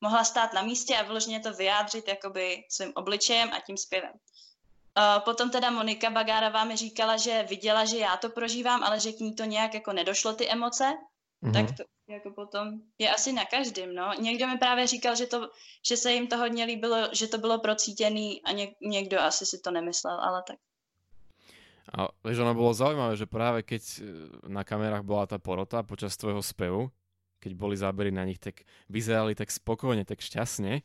mohla 0.00 0.24
stát 0.24 0.52
na 0.52 0.62
místě 0.62 0.96
a 0.96 1.02
vyloženě 1.02 1.40
to 1.40 1.52
vyjádřit 1.52 2.08
jakoby 2.08 2.64
svým 2.70 2.92
obličejem 2.94 3.50
a 3.52 3.60
tím 3.60 3.76
zpěvem. 3.76 4.12
Uh, 4.12 5.24
potom 5.24 5.50
teda 5.50 5.70
Monika 5.70 6.10
Bagárová 6.10 6.64
mi 6.64 6.76
říkala, 6.76 7.16
že 7.16 7.42
viděla, 7.42 7.84
že 7.84 7.98
já 7.98 8.16
to 8.16 8.28
prožívám, 8.28 8.82
ale 8.82 9.00
že 9.00 9.12
k 9.12 9.20
ní 9.20 9.34
to 9.34 9.44
nějak 9.44 9.74
jako 9.74 9.92
nedošlo 9.92 10.32
ty 10.32 10.48
emoce, 10.48 10.84
uh-huh. 11.42 11.52
tak 11.52 11.76
to 11.76 11.84
jako 12.08 12.30
potom 12.30 12.80
je 12.98 13.10
asi 13.10 13.32
na 13.32 13.44
každém, 13.44 13.94
no. 13.94 14.12
Někdo 14.20 14.46
mi 14.46 14.58
právě 14.58 14.86
říkal, 14.86 15.16
že, 15.16 15.26
to, 15.26 15.50
že 15.88 15.96
se 15.96 16.12
jim 16.12 16.26
to 16.26 16.36
hodně 16.36 16.64
líbilo, 16.64 17.08
že 17.12 17.26
to 17.26 17.38
bylo 17.38 17.58
procítěný 17.58 18.42
a 18.42 18.52
něk, 18.52 18.70
někdo 18.80 19.20
asi 19.20 19.46
si 19.46 19.58
to 19.58 19.70
nemyslel, 19.70 20.20
ale 20.20 20.42
tak. 20.46 20.56
A 21.92 22.08
vieš, 22.24 22.38
ono 22.38 22.54
bolo 22.54 22.72
zaujímavé, 22.72 23.20
že 23.20 23.28
práve 23.28 23.60
keď 23.66 23.82
e, 23.82 24.02
na 24.48 24.64
kamerách 24.64 25.04
bola 25.04 25.28
tá 25.28 25.36
porota 25.36 25.82
počas 25.82 26.16
tvojho 26.16 26.40
spevu, 26.40 26.88
keď 27.36 27.52
boli 27.52 27.76
zábery 27.76 28.08
na 28.08 28.24
nich, 28.24 28.38
tak 28.38 28.64
vyzerali 28.88 29.34
tak 29.34 29.50
spokojně, 29.50 30.04
tak 30.04 30.20
šťastně. 30.20 30.82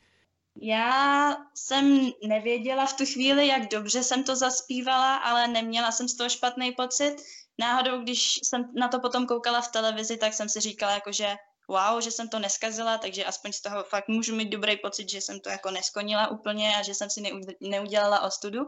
Já 0.62 1.38
jsem 1.54 2.12
nevěděla 2.28 2.86
v 2.86 2.98
tu 2.98 3.06
chvíli, 3.06 3.48
jak 3.48 3.70
dobře 3.70 4.04
jsem 4.04 4.24
to 4.24 4.36
zaspívala, 4.36 5.16
ale 5.16 5.48
neměla 5.48 5.92
jsem 5.92 6.08
z 6.08 6.18
toho 6.18 6.30
špatný 6.30 6.72
pocit. 6.72 7.16
Náhodou, 7.60 8.02
když 8.02 8.40
jsem 8.44 8.74
na 8.76 8.88
to 8.88 9.00
potom 9.00 9.28
koukala 9.28 9.62
v 9.62 9.72
televizi, 9.72 10.18
tak 10.18 10.34
jsem 10.34 10.50
si 10.50 10.60
říkala, 10.60 10.94
jako, 10.94 11.12
že 11.12 11.36
wow, 11.68 12.02
že 12.02 12.12
jsem 12.12 12.30
to 12.30 12.40
neskazila, 12.40 12.98
takže 12.98 13.26
aspoň 13.26 13.52
z 13.52 13.62
toho 13.62 13.84
fakt 13.84 14.08
můžu 14.08 14.36
mít 14.36 14.50
dobrý 14.50 14.78
pocit, 14.78 15.10
že 15.10 15.22
jsem 15.22 15.40
to 15.40 15.50
jako 15.50 15.72
neskonila 15.72 16.28
úplně 16.28 16.76
a 16.78 16.84
že 16.84 16.94
jsem 16.94 17.10
si 17.10 17.24
neudělala 17.62 18.22
ostudu. 18.22 18.60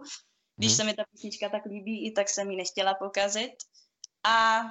Když 0.55 0.72
hmm. 0.72 0.77
se 0.77 0.84
mi 0.84 0.93
ta 0.93 1.03
písnička 1.12 1.50
tak 1.50 1.65
líbí, 1.65 2.08
i 2.08 2.12
tak 2.12 2.29
jsem 2.29 2.51
ji 2.51 2.58
nechtěla 2.58 2.93
pokazit. 2.93 3.51
A 4.24 4.62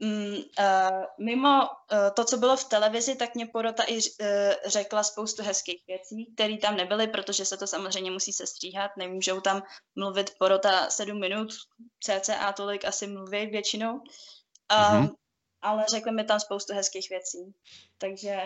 mm, 0.00 0.34
uh, 0.34 1.04
mimo 1.18 1.60
uh, 1.60 1.98
to, 2.16 2.24
co 2.24 2.36
bylo 2.36 2.56
v 2.56 2.64
televizi, 2.64 3.14
tak 3.14 3.34
mě 3.34 3.46
porota 3.46 3.82
i 3.86 3.96
uh, 3.96 4.00
řekla 4.66 5.02
spoustu 5.02 5.42
hezkých 5.42 5.86
věcí, 5.86 6.32
které 6.34 6.58
tam 6.58 6.76
nebyly, 6.76 7.06
protože 7.06 7.44
se 7.44 7.56
to 7.56 7.66
samozřejmě 7.66 8.10
musí 8.10 8.32
sestříhat. 8.32 8.90
Nemůžou 8.96 9.40
tam 9.40 9.62
mluvit 9.96 10.34
porota 10.38 10.90
sedm 10.90 11.20
minut, 11.20 11.48
cca 12.00 12.52
tolik 12.52 12.84
asi 12.84 13.06
mluví 13.06 13.46
většinou. 13.46 14.00
Mm-hmm. 14.70 15.14
Ale 15.62 15.84
řekli 15.90 16.12
mi 16.12 16.24
tam 16.24 16.40
spoustu 16.40 16.74
hezkých 16.74 17.10
věcí. 17.10 17.54
Takže 17.98 18.40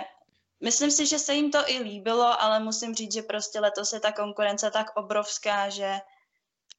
Myslím 0.60 0.90
si, 0.90 1.06
že 1.06 1.18
se 1.18 1.34
jim 1.34 1.50
to 1.50 1.58
i 1.66 1.78
líbilo, 1.78 2.42
ale 2.42 2.60
musím 2.60 2.94
říct, 2.94 3.12
že 3.12 3.22
prostě 3.22 3.60
letos 3.60 3.92
je 3.92 4.00
ta 4.00 4.12
konkurence 4.12 4.70
tak 4.70 4.96
obrovská, 4.96 5.68
že 5.68 6.00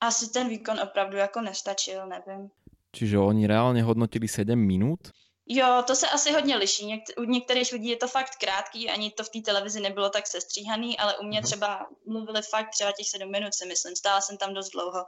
Asi 0.01 0.29
ten 0.29 0.47
výkon 0.49 0.79
opravdu 0.79 1.17
jako 1.17 1.41
nestačil, 1.41 2.07
nevím. 2.07 2.51
Čiže 2.95 3.19
oni 3.19 3.47
reálně 3.47 3.83
hodnotili 3.83 4.27
7 4.27 4.59
minut? 4.59 4.99
Jo, 5.47 5.83
to 5.87 5.95
se 5.95 6.07
asi 6.09 6.31
hodně 6.31 6.57
liší. 6.57 6.85
Něk- 6.85 7.21
u 7.21 7.23
některých 7.23 7.71
lidí 7.71 7.89
je 7.89 7.97
to 7.97 8.07
fakt 8.07 8.35
krátký, 8.39 8.89
ani 8.89 9.11
to 9.11 9.23
v 9.23 9.29
té 9.29 9.39
televizi 9.45 9.79
nebylo 9.79 10.09
tak 10.09 10.27
sestříhaný, 10.27 10.97
ale 10.97 11.17
u 11.17 11.23
mě 11.23 11.39
mhm. 11.39 11.45
třeba 11.45 11.87
mluvili 12.07 12.41
fakt 12.41 12.69
třeba 12.69 12.91
těch 12.91 13.09
sedm 13.09 13.31
minut, 13.31 13.53
si 13.53 13.65
myslím. 13.65 13.95
Stála 13.95 14.21
jsem 14.21 14.37
tam 14.37 14.53
dost 14.53 14.69
dlouho. 14.69 15.05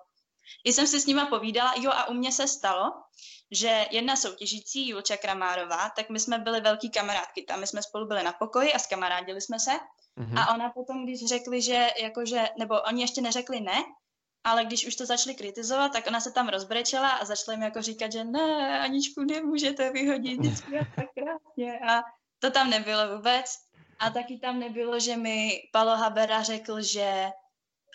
Když 0.64 0.76
jsem 0.76 0.88
si 0.88 1.00
s 1.00 1.06
nima 1.06 1.26
povídala, 1.26 1.74
jo 1.78 1.92
a 1.92 2.10
u 2.10 2.14
mě 2.14 2.32
se 2.32 2.48
stalo, 2.48 2.92
že 3.52 3.86
jedna 3.92 4.16
soutěžící, 4.16 4.90
Julča 4.90 5.18
Kramárová, 5.18 5.90
tak 5.96 6.10
my 6.10 6.20
jsme 6.20 6.40
byli 6.40 6.62
velký 6.62 6.90
kamarádky, 6.90 7.44
tam 7.44 7.60
my 7.60 7.68
jsme 7.68 7.82
spolu 7.82 8.08
byli 8.08 8.24
na 8.24 8.34
pokoji 8.34 8.74
a 8.74 8.80
skamarádili 8.80 9.42
jsme 9.42 9.60
se. 9.60 9.72
Mm-hmm. 9.72 10.40
A 10.40 10.54
ona 10.54 10.70
potom, 10.70 11.04
když 11.04 11.26
řekli, 11.26 11.62
že 11.62 11.88
jakože, 12.02 12.50
nebo 12.60 12.76
oni 12.82 13.02
ještě 13.02 13.22
neřekli 13.22 13.62
ne, 13.62 13.84
ale 14.48 14.66
když 14.66 14.88
už 14.88 14.96
to 14.96 15.06
začali 15.06 15.36
kritizovat, 15.36 15.92
tak 15.94 16.08
ona 16.08 16.20
se 16.20 16.32
tam 16.32 16.50
rozbrečela 16.50 17.10
a 17.10 17.26
začala 17.26 17.54
jim 17.54 17.64
jako 17.64 17.82
říkat, 17.82 18.12
že 18.12 18.24
ne, 18.24 18.80
Aničku, 18.80 19.24
nemůžete 19.24 19.92
vyhodit, 19.92 20.40
vždycky 20.40 20.76
je 20.76 20.88
tak 20.96 21.06
krásně. 21.14 21.80
A 21.80 22.04
to 22.40 22.52
tam 22.52 22.70
nebylo 22.70 23.16
vůbec. 23.16 23.46
A 24.00 24.10
taky 24.10 24.38
tam 24.38 24.60
nebylo, 24.60 25.00
že 25.00 25.18
mi 25.18 25.62
Palo 25.72 25.96
Habera 25.96 26.44
řekl, 26.44 26.82
že, 26.82 27.32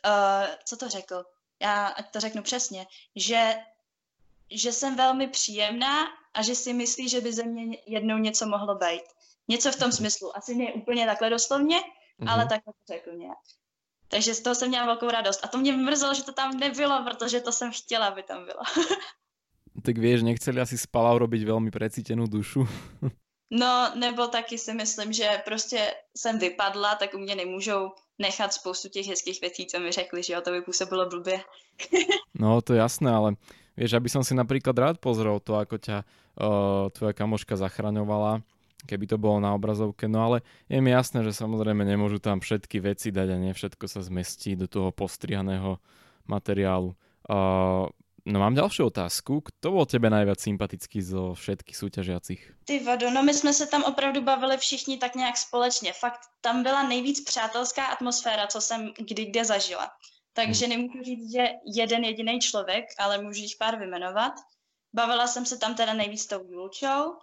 uh, 0.06 0.54
co 0.64 0.76
to 0.76 0.88
řekl? 0.88 1.24
Já 1.60 1.86
ať 1.86 2.10
to 2.10 2.20
řeknu 2.20 2.42
přesně, 2.42 2.86
že, 3.16 3.56
že 4.50 4.72
jsem 4.72 4.96
velmi 4.96 5.28
příjemná 5.28 5.98
a 6.34 6.42
že 6.42 6.54
si 6.54 6.72
myslí, 6.72 7.08
že 7.08 7.20
by 7.20 7.32
ze 7.32 7.42
mě 7.42 7.78
jednou 7.86 8.18
něco 8.18 8.46
mohlo 8.46 8.74
být. 8.74 9.04
Něco 9.48 9.72
v 9.72 9.76
tom 9.76 9.92
smyslu. 9.92 10.36
Asi 10.36 10.54
ne 10.54 10.72
úplně 10.72 11.06
takhle 11.06 11.30
doslovně, 11.30 11.80
mm-hmm. 11.80 12.32
ale 12.32 12.46
takhle 12.46 12.72
to 12.72 12.92
řekl 12.92 13.10
nějak. 13.12 13.38
Takže 14.12 14.34
z 14.34 14.40
toho 14.40 14.54
jsem 14.54 14.68
měla 14.68 14.86
velkou 14.86 15.08
radost. 15.08 15.40
A 15.40 15.48
to 15.48 15.58
mě 15.58 15.72
mrzelo, 15.72 16.14
že 16.14 16.22
to 16.22 16.32
tam 16.32 16.52
nebylo, 16.60 17.04
protože 17.04 17.40
to 17.40 17.52
jsem 17.52 17.72
chtěla, 17.72 18.06
aby 18.12 18.22
tam 18.22 18.44
bylo. 18.44 18.60
tak 19.84 19.98
víš, 19.98 20.22
nechceli 20.22 20.60
asi 20.60 20.78
s 20.78 20.86
Palau 20.86 21.18
robiť 21.18 21.48
velmi 21.48 21.70
precítenou 21.70 22.26
dušu. 22.26 22.68
no, 23.50 23.90
nebo 23.96 24.28
taky 24.28 24.58
si 24.58 24.74
myslím, 24.74 25.12
že 25.12 25.42
prostě 25.44 25.94
jsem 26.16 26.38
vypadla, 26.38 26.94
tak 26.94 27.14
u 27.14 27.18
mě 27.18 27.34
nemůžou 27.34 27.90
nechat 28.18 28.52
spoustu 28.52 28.88
těch 28.88 29.06
hezkých 29.06 29.40
věcí, 29.40 29.66
co 29.66 29.80
mi 29.80 29.92
řekli, 29.92 30.22
že 30.22 30.32
jo, 30.32 30.40
to 30.40 30.50
by 30.50 30.60
působilo 30.60 31.08
blbě. 31.08 31.40
no, 32.38 32.60
to 32.62 32.76
je 32.76 32.78
jasné, 32.78 33.10
ale 33.10 33.40
vieš, 33.76 33.96
aby 33.96 34.08
som 34.12 34.20
si 34.20 34.36
napríklad 34.36 34.76
rád 34.76 34.96
pozrel 35.00 35.40
to, 35.40 35.56
ako 35.56 35.80
ťa 35.80 36.04
uh, 36.04 36.92
tvoja 36.92 37.16
kamoška 37.16 37.56
zachraňovala, 37.56 38.44
keby 38.86 39.04
to 39.06 39.16
bolo 39.18 39.38
na 39.40 39.54
obrazovke. 39.54 40.10
No 40.10 40.24
ale 40.26 40.38
je 40.66 40.78
mi 40.80 40.90
jasné, 40.90 41.22
že 41.22 41.36
samozrejme 41.36 41.82
nemôžu 41.86 42.18
tam 42.18 42.42
všetky 42.42 42.82
veci 42.82 43.14
dať 43.14 43.28
a 43.34 43.36
nie 43.38 43.52
všetko 43.54 43.84
sa 43.86 44.00
zmestí 44.02 44.58
do 44.58 44.66
toho 44.66 44.90
postrihaného 44.90 45.78
materiálu. 46.26 46.94
Uh, 47.26 47.88
No 48.26 48.40
mám 48.40 48.54
další 48.54 48.82
otázku. 48.82 49.40
Kto 49.40 49.70
byl 49.70 49.86
tebe 49.86 50.10
najviac 50.10 50.40
sympatický 50.40 51.02
zo 51.02 51.34
všetkých 51.34 51.76
súťažiacich? 51.76 52.54
Ty 52.64 52.80
vado, 52.80 53.10
no 53.10 53.22
my 53.22 53.34
jsme 53.34 53.52
se 53.52 53.66
tam 53.66 53.84
opravdu 53.84 54.22
bavili 54.22 54.56
všichni 54.56 54.98
tak 54.98 55.14
nějak 55.14 55.36
společně. 55.36 55.92
Fakt 55.92 56.20
tam 56.40 56.62
byla 56.62 56.82
nejvíc 56.82 57.20
přátelská 57.24 57.86
atmosféra, 57.86 58.46
co 58.46 58.60
jsem 58.60 58.92
kdy 58.98 59.24
kde 59.24 59.44
zažila. 59.44 59.90
Takže 60.32 60.66
hmm. 60.66 60.76
nemůžu 60.76 61.02
říct, 61.02 61.32
že 61.32 61.48
jeden 61.74 62.04
jediný 62.04 62.40
člověk, 62.40 62.84
ale 62.98 63.22
můžu 63.22 63.42
jich 63.42 63.56
pár 63.58 63.78
vymenovat. 63.78 64.32
Bavila 64.94 65.26
jsem 65.26 65.46
se 65.46 65.58
tam 65.58 65.74
teda 65.74 65.94
nejvíc 65.94 66.22
s 66.22 66.26
tou 66.26 66.44
Julčou, 66.50 67.16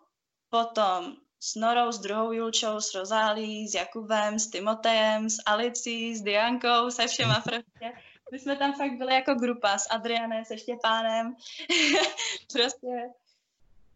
potom 0.49 1.15
s 1.39 1.55
Norou, 1.55 1.91
s 1.91 1.99
druhou 1.99 2.31
Julčou, 2.31 2.79
s 2.79 2.95
Rozálí, 2.95 3.67
s 3.67 3.73
Jakubem, 3.73 4.39
s 4.39 4.47
Timotejem, 4.47 5.29
s 5.29 5.37
Alicí, 5.45 6.15
s 6.15 6.21
Diankou, 6.21 6.91
se 6.91 7.07
všema 7.07 7.41
prostě. 7.43 7.93
My 8.31 8.39
jsme 8.39 8.55
tam 8.55 8.73
fakt 8.73 8.97
byli 8.97 9.13
jako 9.13 9.33
grupa 9.33 9.77
s 9.77 9.87
Adrianem, 9.89 10.45
se 10.45 10.57
Štěpánem. 10.57 11.35
prostě, 12.53 13.09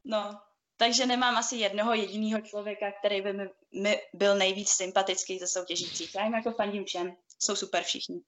no. 0.04 0.40
Takže 0.78 1.06
nemám 1.06 1.38
asi 1.38 1.56
jednoho 1.56 1.94
jediného 1.94 2.42
člověka, 2.42 2.92
který 3.00 3.22
by 3.22 3.34
mi, 3.34 3.50
mi 3.82 4.02
byl 4.14 4.38
nejvíc 4.38 4.70
sympatický 4.70 5.40
ze 5.40 5.48
soutěžících. 5.48 6.16
Já 6.16 6.24
jim 6.24 6.34
jako 6.34 6.52
fandím 6.52 6.86
všem. 6.86 7.14
Jsou 7.40 7.56
super 7.56 7.84
všichni. 7.84 8.22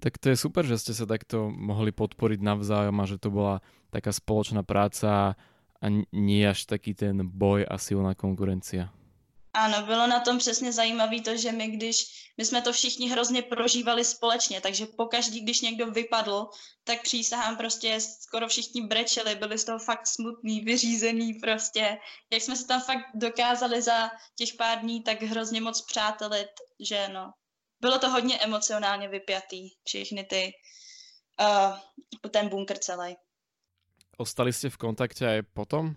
Tak 0.00 0.18
to 0.18 0.32
je 0.32 0.36
super, 0.36 0.64
že 0.64 0.80
ste 0.80 0.96
sa 0.96 1.04
takto 1.04 1.52
mohli 1.52 1.92
podporiť 1.92 2.40
navzájom 2.40 2.96
a 2.96 3.04
že 3.04 3.20
to 3.20 3.28
bola 3.28 3.60
taká 3.92 4.16
spoločná 4.16 4.64
práca 4.64 5.36
a 5.82 5.86
nie 6.12 6.48
až 6.48 6.64
taký 6.64 6.94
ten 6.94 7.24
boj 7.24 7.66
a 7.70 7.78
silná 7.78 8.14
konkurencia. 8.14 8.92
Ano, 9.52 9.86
bylo 9.86 10.06
na 10.06 10.20
tom 10.20 10.38
přesně 10.38 10.72
zajímavé 10.72 11.20
to, 11.20 11.36
že 11.36 11.52
my 11.52 11.68
když, 11.68 11.96
my 12.38 12.44
jsme 12.44 12.62
to 12.62 12.72
všichni 12.72 13.10
hrozně 13.10 13.42
prožívali 13.42 14.04
společně, 14.04 14.60
takže 14.60 14.86
pokaždý, 14.86 15.40
když 15.40 15.60
někdo 15.60 15.90
vypadl, 15.90 16.46
tak 16.84 17.02
přísahám 17.02 17.56
prostě 17.56 18.00
skoro 18.00 18.48
všichni 18.48 18.86
brečeli, 18.86 19.34
byli 19.34 19.58
z 19.58 19.64
toho 19.64 19.78
fakt 19.78 20.06
smutný, 20.06 20.60
vyřízený 20.60 21.34
prostě. 21.34 21.98
Jak 22.32 22.42
jsme 22.42 22.56
se 22.56 22.66
tam 22.66 22.80
fakt 22.80 23.06
dokázali 23.14 23.82
za 23.82 24.10
těch 24.36 24.54
pár 24.54 24.78
dní 24.78 25.02
tak 25.02 25.22
hrozně 25.22 25.60
moc 25.60 25.82
přátelit, 25.82 26.50
že 26.80 27.08
no, 27.08 27.32
bylo 27.80 27.98
to 27.98 28.10
hodně 28.10 28.38
emocionálně 28.38 29.08
vypjatý, 29.08 29.70
všechny 29.84 30.24
ty, 30.24 30.52
uh, 31.40 32.30
ten 32.30 32.48
bunkr 32.48 32.78
celý. 32.78 33.16
Ostali 34.20 34.52
jste 34.52 34.70
v 34.70 34.76
kontakte 34.76 35.24
aj 35.24 35.48
potom? 35.56 35.96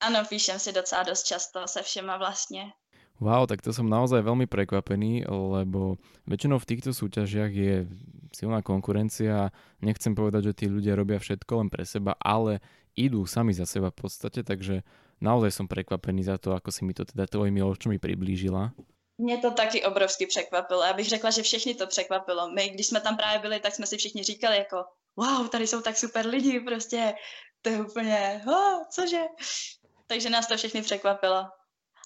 Ano, 0.00 0.22
píšem 0.22 0.58
si 0.62 0.72
docela 0.72 1.02
dost 1.02 1.26
často 1.26 1.66
se 1.66 1.82
všema 1.82 2.16
vlastně. 2.16 2.72
Wow, 3.20 3.46
tak 3.46 3.60
to 3.60 3.74
som 3.74 3.84
naozaj 3.84 4.24
veľmi 4.24 4.48
prekvapený, 4.48 5.28
lebo 5.28 6.00
väčšinou 6.24 6.56
v 6.56 6.68
týchto 6.72 6.96
súťažiach 6.96 7.52
je 7.52 7.84
silná 8.32 8.64
konkurencia. 8.64 9.52
Nechcem 9.84 10.16
povedať, 10.16 10.42
že 10.48 10.56
tí 10.56 10.66
ľudia 10.72 10.96
robia 10.96 11.20
všetko 11.20 11.52
len 11.52 11.68
pre 11.68 11.84
seba, 11.84 12.16
ale 12.16 12.64
idú 12.96 13.28
sami 13.28 13.52
za 13.52 13.68
seba 13.68 13.92
v 13.92 14.08
podstate, 14.08 14.40
takže 14.40 14.80
naozaj 15.20 15.52
som 15.52 15.68
prekvapený 15.68 16.24
za 16.32 16.40
to, 16.40 16.56
ako 16.56 16.72
si 16.72 16.88
mi 16.88 16.96
to 16.96 17.04
teda 17.04 17.28
tvojimi 17.28 17.60
očmi 17.60 18.00
priblížila. 18.00 18.72
Mě 19.18 19.38
to 19.38 19.50
taky 19.50 19.84
obrovsky 19.84 20.26
překvapilo. 20.26 20.82
Já 20.82 20.92
bych 20.92 21.08
řekla, 21.08 21.30
že 21.30 21.42
všechny 21.42 21.74
to 21.74 21.86
překvapilo. 21.86 22.50
My, 22.50 22.68
když 22.68 22.86
jsme 22.86 23.00
tam 23.00 23.16
právě 23.16 23.38
byli, 23.38 23.60
tak 23.60 23.74
jsme 23.74 23.86
si 23.86 23.96
všichni 23.96 24.22
říkali 24.22 24.56
jako 24.56 24.84
wow, 25.16 25.48
tady 25.48 25.66
jsou 25.66 25.80
tak 25.80 25.96
super 25.96 26.26
lidi, 26.26 26.60
prostě 26.60 27.14
to 27.62 27.68
je 27.70 27.80
úplně, 27.82 28.42
oh, 28.46 28.82
cože? 28.90 29.22
takže 30.06 30.30
nás 30.30 30.46
to 30.46 30.56
všechny 30.56 30.82
překvapilo. 30.82 31.44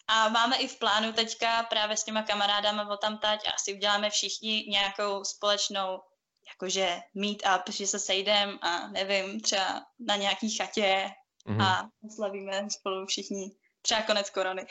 A 0.08 0.28
máme 0.28 0.56
i 0.56 0.68
v 0.68 0.78
plánu 0.78 1.12
teďka 1.12 1.62
právě 1.62 1.96
s 1.96 2.04
těma 2.04 2.22
kamarádama 2.22 2.88
o 2.88 2.96
tam 2.96 3.18
tať 3.18 3.48
a 3.48 3.50
asi 3.50 3.74
uděláme 3.74 4.10
všichni 4.10 4.66
nějakou 4.68 5.24
společnou 5.24 6.00
jakože 6.48 7.00
meet 7.14 7.42
up, 7.56 7.74
že 7.74 7.86
se 7.86 7.98
sejdem 7.98 8.58
a 8.62 8.88
nevím, 8.88 9.40
třeba 9.40 9.82
na 10.08 10.16
nějaký 10.16 10.56
chatě 10.56 11.10
mm-hmm. 11.48 11.62
a 11.62 11.88
slavíme 12.14 12.66
spolu 12.70 13.06
všichni 13.06 13.50
třeba 13.82 14.02
konec 14.02 14.30
korony. 14.30 14.66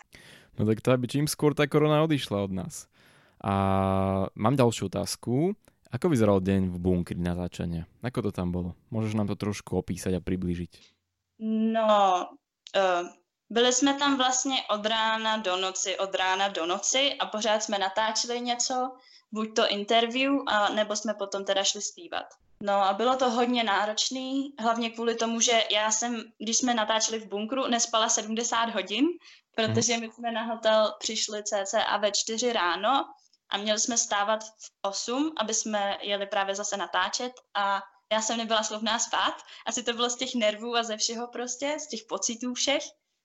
no 0.58 0.66
tak 0.66 0.80
to, 0.80 0.92
aby 0.92 1.06
čím 1.08 1.26
skôr 1.26 1.54
ta 1.54 1.66
korona 1.66 2.02
odišla 2.02 2.42
od 2.42 2.50
nás. 2.50 2.86
A 3.44 3.52
mám 4.34 4.56
další 4.56 4.84
otázku. 4.84 5.54
Ako 5.92 6.08
vyzeral 6.08 6.40
deň 6.40 6.72
v 6.72 6.76
bunkri 6.80 7.20
na 7.20 7.36
začanie? 7.36 7.84
Ako 8.00 8.24
to 8.24 8.30
tam 8.32 8.48
bolo? 8.48 8.72
Môžeš 8.88 9.12
nám 9.12 9.28
to 9.28 9.36
trošku 9.36 9.76
opísať 9.76 10.16
a 10.16 10.24
priblížiť? 10.24 10.72
No, 11.44 12.32
Uh, 12.76 13.08
byli 13.50 13.72
jsme 13.72 13.94
tam 13.94 14.16
vlastně 14.16 14.56
od 14.70 14.86
rána 14.86 15.36
do 15.36 15.56
noci, 15.56 15.98
od 15.98 16.14
rána 16.14 16.48
do 16.48 16.66
noci 16.66 17.14
a 17.14 17.26
pořád 17.26 17.62
jsme 17.62 17.78
natáčeli 17.78 18.40
něco, 18.40 18.92
buď 19.32 19.54
to 19.54 19.68
interview, 19.68 20.32
a 20.46 20.68
nebo 20.68 20.96
jsme 20.96 21.14
potom 21.14 21.44
teda 21.44 21.64
šli 21.64 21.82
zpívat. 21.82 22.24
No 22.62 22.72
a 22.72 22.92
bylo 22.92 23.16
to 23.16 23.30
hodně 23.30 23.64
náročný, 23.64 24.54
hlavně 24.58 24.90
kvůli 24.90 25.14
tomu, 25.14 25.40
že 25.40 25.64
já 25.70 25.90
jsem, 25.90 26.22
když 26.38 26.56
jsme 26.56 26.74
natáčeli 26.74 27.18
v 27.18 27.28
bunkru, 27.28 27.66
nespala 27.66 28.08
70 28.08 28.70
hodin, 28.70 29.06
protože 29.54 29.96
my 29.96 30.10
jsme 30.12 30.32
na 30.32 30.42
hotel 30.42 30.94
přišli 30.98 31.42
cca 31.44 31.96
ve 31.96 32.12
4 32.12 32.52
ráno 32.52 33.04
a 33.52 33.58
měli 33.58 33.78
jsme 33.78 33.98
stávat 33.98 34.44
v 34.44 34.70
8, 34.82 35.32
aby 35.36 35.54
jsme 35.54 35.98
jeli 36.02 36.26
právě 36.26 36.54
zase 36.54 36.76
natáčet 36.76 37.32
a 37.54 37.82
já 38.12 38.22
jsem 38.22 38.38
nebyla 38.38 38.62
schopná 38.62 38.98
spát. 38.98 39.34
Asi 39.66 39.82
to 39.82 39.92
bylo 39.92 40.10
z 40.10 40.16
těch 40.16 40.34
nervů 40.34 40.76
a 40.76 40.82
ze 40.82 40.96
všeho 40.96 41.26
prostě, 41.26 41.76
z 41.80 41.88
těch 41.88 42.00
pocitů 42.08 42.54
všech. 42.54 42.82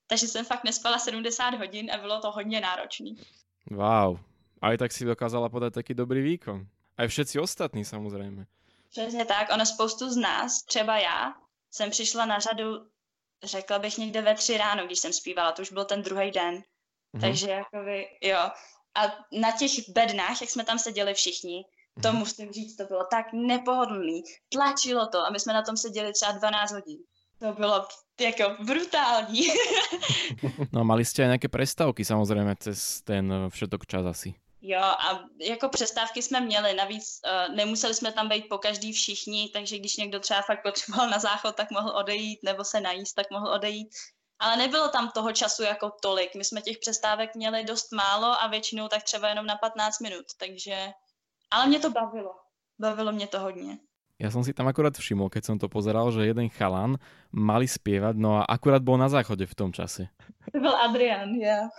Takže 0.07 0.27
jsem 0.27 0.45
fakt 0.45 0.63
nespala 0.63 0.99
70 0.99 1.53
hodin 1.53 1.91
a 1.91 1.97
bylo 1.97 2.21
to 2.21 2.31
hodně 2.31 2.61
náročný. 2.61 3.17
Wow. 3.71 4.19
A 4.61 4.73
i 4.73 4.77
tak 4.77 4.91
si 4.91 5.05
dokázala 5.05 5.49
podat 5.49 5.73
taky 5.73 5.93
dobrý 5.93 6.21
výkon. 6.21 6.67
A 6.97 7.03
i 7.03 7.07
všetci 7.07 7.39
ostatní 7.39 7.85
samozřejmě. 7.85 8.45
Přesně 8.89 9.25
tak. 9.25 9.47
Ono 9.53 9.65
spoustu 9.65 10.09
z 10.09 10.17
nás, 10.17 10.63
třeba 10.63 10.97
já, 10.97 11.33
jsem 11.71 11.89
přišla 11.89 12.25
na 12.25 12.39
řadu, 12.39 12.87
řekla 13.43 13.79
bych 13.79 13.97
někde 13.97 14.21
ve 14.21 14.35
tři 14.35 14.57
ráno, 14.57 14.85
když 14.85 14.99
jsem 14.99 15.13
zpívala. 15.13 15.51
To 15.51 15.61
už 15.61 15.71
byl 15.71 15.85
ten 15.85 16.01
druhý 16.01 16.31
den. 16.31 16.55
Mm-hmm. 16.55 17.21
Takže 17.21 17.49
jakoby, 17.49 18.07
jo. 18.21 18.49
A 18.97 19.01
na 19.31 19.51
těch 19.51 19.89
bednách, 19.89 20.41
jak 20.41 20.49
jsme 20.49 20.63
tam 20.65 20.79
seděli 20.79 21.13
všichni, 21.13 21.65
to 22.01 22.09
mhm. 22.09 22.17
musím 22.17 22.51
říct, 22.51 22.75
to 22.75 22.85
bylo 22.85 23.03
tak 23.11 23.25
nepohodlný. 23.33 24.23
Tlačilo 24.51 25.07
to 25.07 25.25
a 25.25 25.29
my 25.29 25.39
jsme 25.39 25.53
na 25.53 25.61
tom 25.61 25.77
seděli 25.77 26.13
třeba 26.13 26.31
12 26.31 26.71
hodin. 26.71 26.97
To 27.39 27.53
bylo 27.53 27.87
jako 28.19 28.63
brutální. 28.63 29.47
no 30.71 30.83
mali 30.83 31.05
jste 31.05 31.21
aj 31.21 31.27
nějaké 31.27 31.47
prestávky 31.47 32.05
samozřejmě 32.05 32.55
cez 32.59 33.01
ten 33.01 33.33
všetok 33.49 33.85
čas 33.85 34.05
asi. 34.05 34.33
Jo, 34.61 34.81
a 34.81 35.25
jako 35.41 35.69
přestávky 35.69 36.21
jsme 36.21 36.41
měli, 36.41 36.73
navíc 36.73 37.19
uh, 37.25 37.55
nemuseli 37.55 37.93
jsme 37.93 38.11
tam 38.11 38.29
být 38.29 38.49
po 38.49 38.57
každý 38.57 38.93
všichni, 38.93 39.49
takže 39.53 39.79
když 39.79 39.97
někdo 39.97 40.19
třeba 40.19 40.41
fakt 40.41 40.63
potřeboval 40.63 41.09
na 41.09 41.19
záchod, 41.19 41.55
tak 41.55 41.71
mohl 41.71 41.89
odejít, 41.89 42.39
nebo 42.43 42.63
se 42.63 42.81
najíst, 42.81 43.15
tak 43.15 43.31
mohl 43.31 43.47
odejít. 43.47 43.89
Ale 44.39 44.57
nebylo 44.57 44.89
tam 44.89 45.09
toho 45.11 45.31
času 45.33 45.63
jako 45.63 45.91
tolik. 46.01 46.35
My 46.35 46.43
jsme 46.43 46.61
těch 46.61 46.77
přestávek 46.77 47.35
měli 47.35 47.63
dost 47.63 47.91
málo 47.91 48.41
a 48.41 48.47
většinou 48.47 48.87
tak 48.87 49.03
třeba 49.03 49.29
jenom 49.29 49.45
na 49.45 49.55
15 49.55 49.99
minut, 49.99 50.25
takže... 50.37 50.93
Ale 51.51 51.67
mě 51.67 51.79
to 51.79 51.89
bavilo. 51.89 52.35
Bavilo 52.79 53.11
mě 53.11 53.27
to 53.27 53.39
hodně. 53.39 53.77
Ja 54.17 54.33
som 54.33 54.41
si 54.41 54.49
tam 54.49 54.65
akurát 54.65 54.97
všimol, 54.97 55.29
keď 55.29 55.43
som 55.45 55.57
to 55.61 55.69
pozeral, 55.69 56.09
že 56.09 56.25
jeden 56.25 56.49
chalan 56.49 56.97
mali 57.29 57.69
spievať, 57.69 58.17
no 58.17 58.41
a 58.41 58.49
akurát 58.49 58.81
bol 58.81 58.97
na 58.97 59.13
záchode 59.13 59.45
v 59.45 59.53
tom 59.53 59.69
čase. 59.69 60.09
To 60.49 60.57
byl 60.57 60.73
Adrian, 60.73 61.37
ja. 61.37 61.69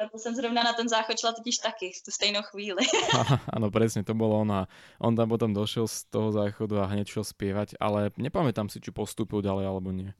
A 0.00 0.08
to 0.08 0.18
jsem 0.18 0.34
zrovna 0.34 0.62
na 0.62 0.72
ten 0.72 0.88
záchod 0.88 1.18
šla 1.20 1.32
totiž 1.32 1.56
taky, 1.58 1.92
v 1.92 2.02
tu 2.04 2.10
stejnou 2.10 2.42
chvíli. 2.42 2.82
Áno, 3.54 3.68
presne, 3.70 4.00
to 4.00 4.16
bolo 4.16 4.40
on 4.40 4.50
a 4.50 4.60
on 4.98 5.12
tam 5.12 5.28
potom 5.28 5.52
došiel 5.52 5.84
z 5.86 6.08
toho 6.08 6.32
záchodu 6.32 6.80
a 6.80 6.88
hneď 6.88 7.06
šiel 7.06 7.22
spievať, 7.28 7.76
ale 7.78 8.10
nepamätám 8.16 8.72
si, 8.72 8.80
či 8.80 8.88
postúpil 8.88 9.44
ďalej 9.44 9.68
alebo 9.68 9.92
nie. 9.92 10.10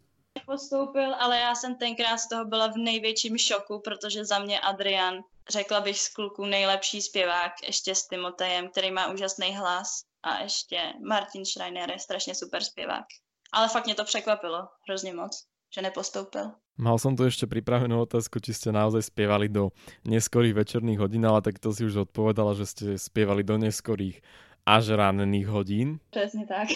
Postoupil, 0.46 1.14
ale 1.14 1.38
já 1.38 1.54
jsem 1.54 1.74
tenkrát 1.74 2.18
z 2.18 2.28
toho 2.28 2.44
byla 2.44 2.66
v 2.66 2.76
největším 2.76 3.38
šoku, 3.38 3.80
protože 3.84 4.24
za 4.24 4.38
mě 4.38 4.60
Adrian, 4.60 5.14
řekla 5.50 5.80
bych 5.80 5.98
z 5.98 6.08
kluků 6.08 6.46
nejlepší 6.46 7.02
zpěvák, 7.02 7.52
ještě 7.66 7.94
s 7.94 8.08
Timotejem, 8.08 8.68
který 8.68 8.90
má 8.90 9.12
úžasný 9.12 9.56
hlas 9.56 10.04
a 10.22 10.42
ještě 10.42 10.92
Martin 11.08 11.44
Schreiner 11.44 11.90
je 11.90 11.98
strašně 11.98 12.34
super 12.34 12.64
zpěvák. 12.64 13.04
Ale 13.52 13.68
fakt 13.68 13.84
mě 13.84 13.94
to 13.94 14.04
překvapilo 14.04 14.68
hrozně 14.88 15.14
moc, 15.14 15.44
že 15.74 15.82
nepostoupil. 15.82 16.50
Mal 16.80 16.96
som 16.96 17.12
tu 17.12 17.28
ešte 17.28 17.44
pripravenú 17.44 18.08
otázku, 18.08 18.40
či 18.40 18.56
ste 18.56 18.72
naozaj 18.72 19.12
spievali 19.12 19.52
do 19.52 19.76
neskorých 20.08 20.56
večerných 20.56 21.04
hodín, 21.04 21.20
ale 21.28 21.44
tak 21.44 21.60
to 21.60 21.68
si 21.68 21.84
už 21.84 22.08
odpovedala, 22.08 22.56
že 22.56 22.64
ste 22.64 22.86
spievali 22.96 23.44
do 23.44 23.60
neskorých 23.60 24.24
až 24.64 24.96
ranných 24.96 25.48
hodín. 25.52 26.00
Přesně 26.10 26.46
tak. 26.46 26.68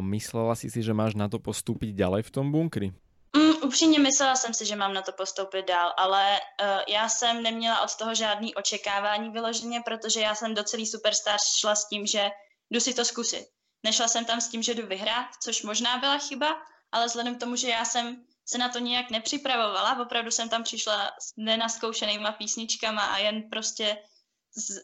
Myslela 0.00 0.54
si 0.54 0.70
si, 0.70 0.82
že 0.82 0.94
máš 0.94 1.14
na 1.14 1.28
to 1.28 1.38
postúpiť 1.38 1.94
ďalej 1.94 2.22
v 2.22 2.30
tom 2.30 2.52
bunkri? 2.52 2.92
Mm, 3.36 3.62
upřímně 3.62 3.98
myslela 3.98 4.36
jsem 4.36 4.54
si, 4.54 4.66
že 4.66 4.76
mám 4.76 4.94
na 4.94 5.02
to 5.02 5.12
postoupit 5.12 5.66
dál, 5.66 5.94
ale 5.96 6.40
uh, 6.40 6.66
já 6.88 7.08
jsem 7.08 7.42
neměla 7.42 7.80
od 7.80 7.96
toho 7.96 8.14
žádný 8.14 8.54
očekávání 8.54 9.30
vyloženě, 9.30 9.80
protože 9.84 10.20
já 10.20 10.34
jsem 10.34 10.54
do 10.54 10.62
celý 10.64 10.86
Superstar 10.86 11.36
šla 11.60 11.74
s 11.74 11.88
tím, 11.88 12.06
že 12.06 12.30
jdu 12.70 12.80
si 12.80 12.94
to 12.94 13.04
zkusit. 13.04 13.46
Nešla 13.84 14.08
jsem 14.08 14.24
tam 14.24 14.40
s 14.40 14.48
tím, 14.48 14.62
že 14.62 14.74
jdu 14.74 14.86
vyhrát, 14.86 15.26
což 15.42 15.62
možná 15.62 15.98
byla 15.98 16.18
chyba, 16.18 16.56
ale 16.92 17.06
vzhledem 17.06 17.34
k 17.36 17.40
tomu, 17.40 17.56
že 17.56 17.68
já 17.68 17.84
jsem 17.84 18.24
se 18.44 18.58
na 18.58 18.68
to 18.68 18.78
nijak 18.78 19.10
nepřipravovala, 19.10 20.02
opravdu 20.02 20.30
jsem 20.30 20.48
tam 20.48 20.62
přišla 20.62 21.10
s 21.20 21.32
nenaskoušenýma 21.36 22.32
písničkama 22.32 23.06
a 23.06 23.18
jen 23.18 23.42
prostě 23.50 23.98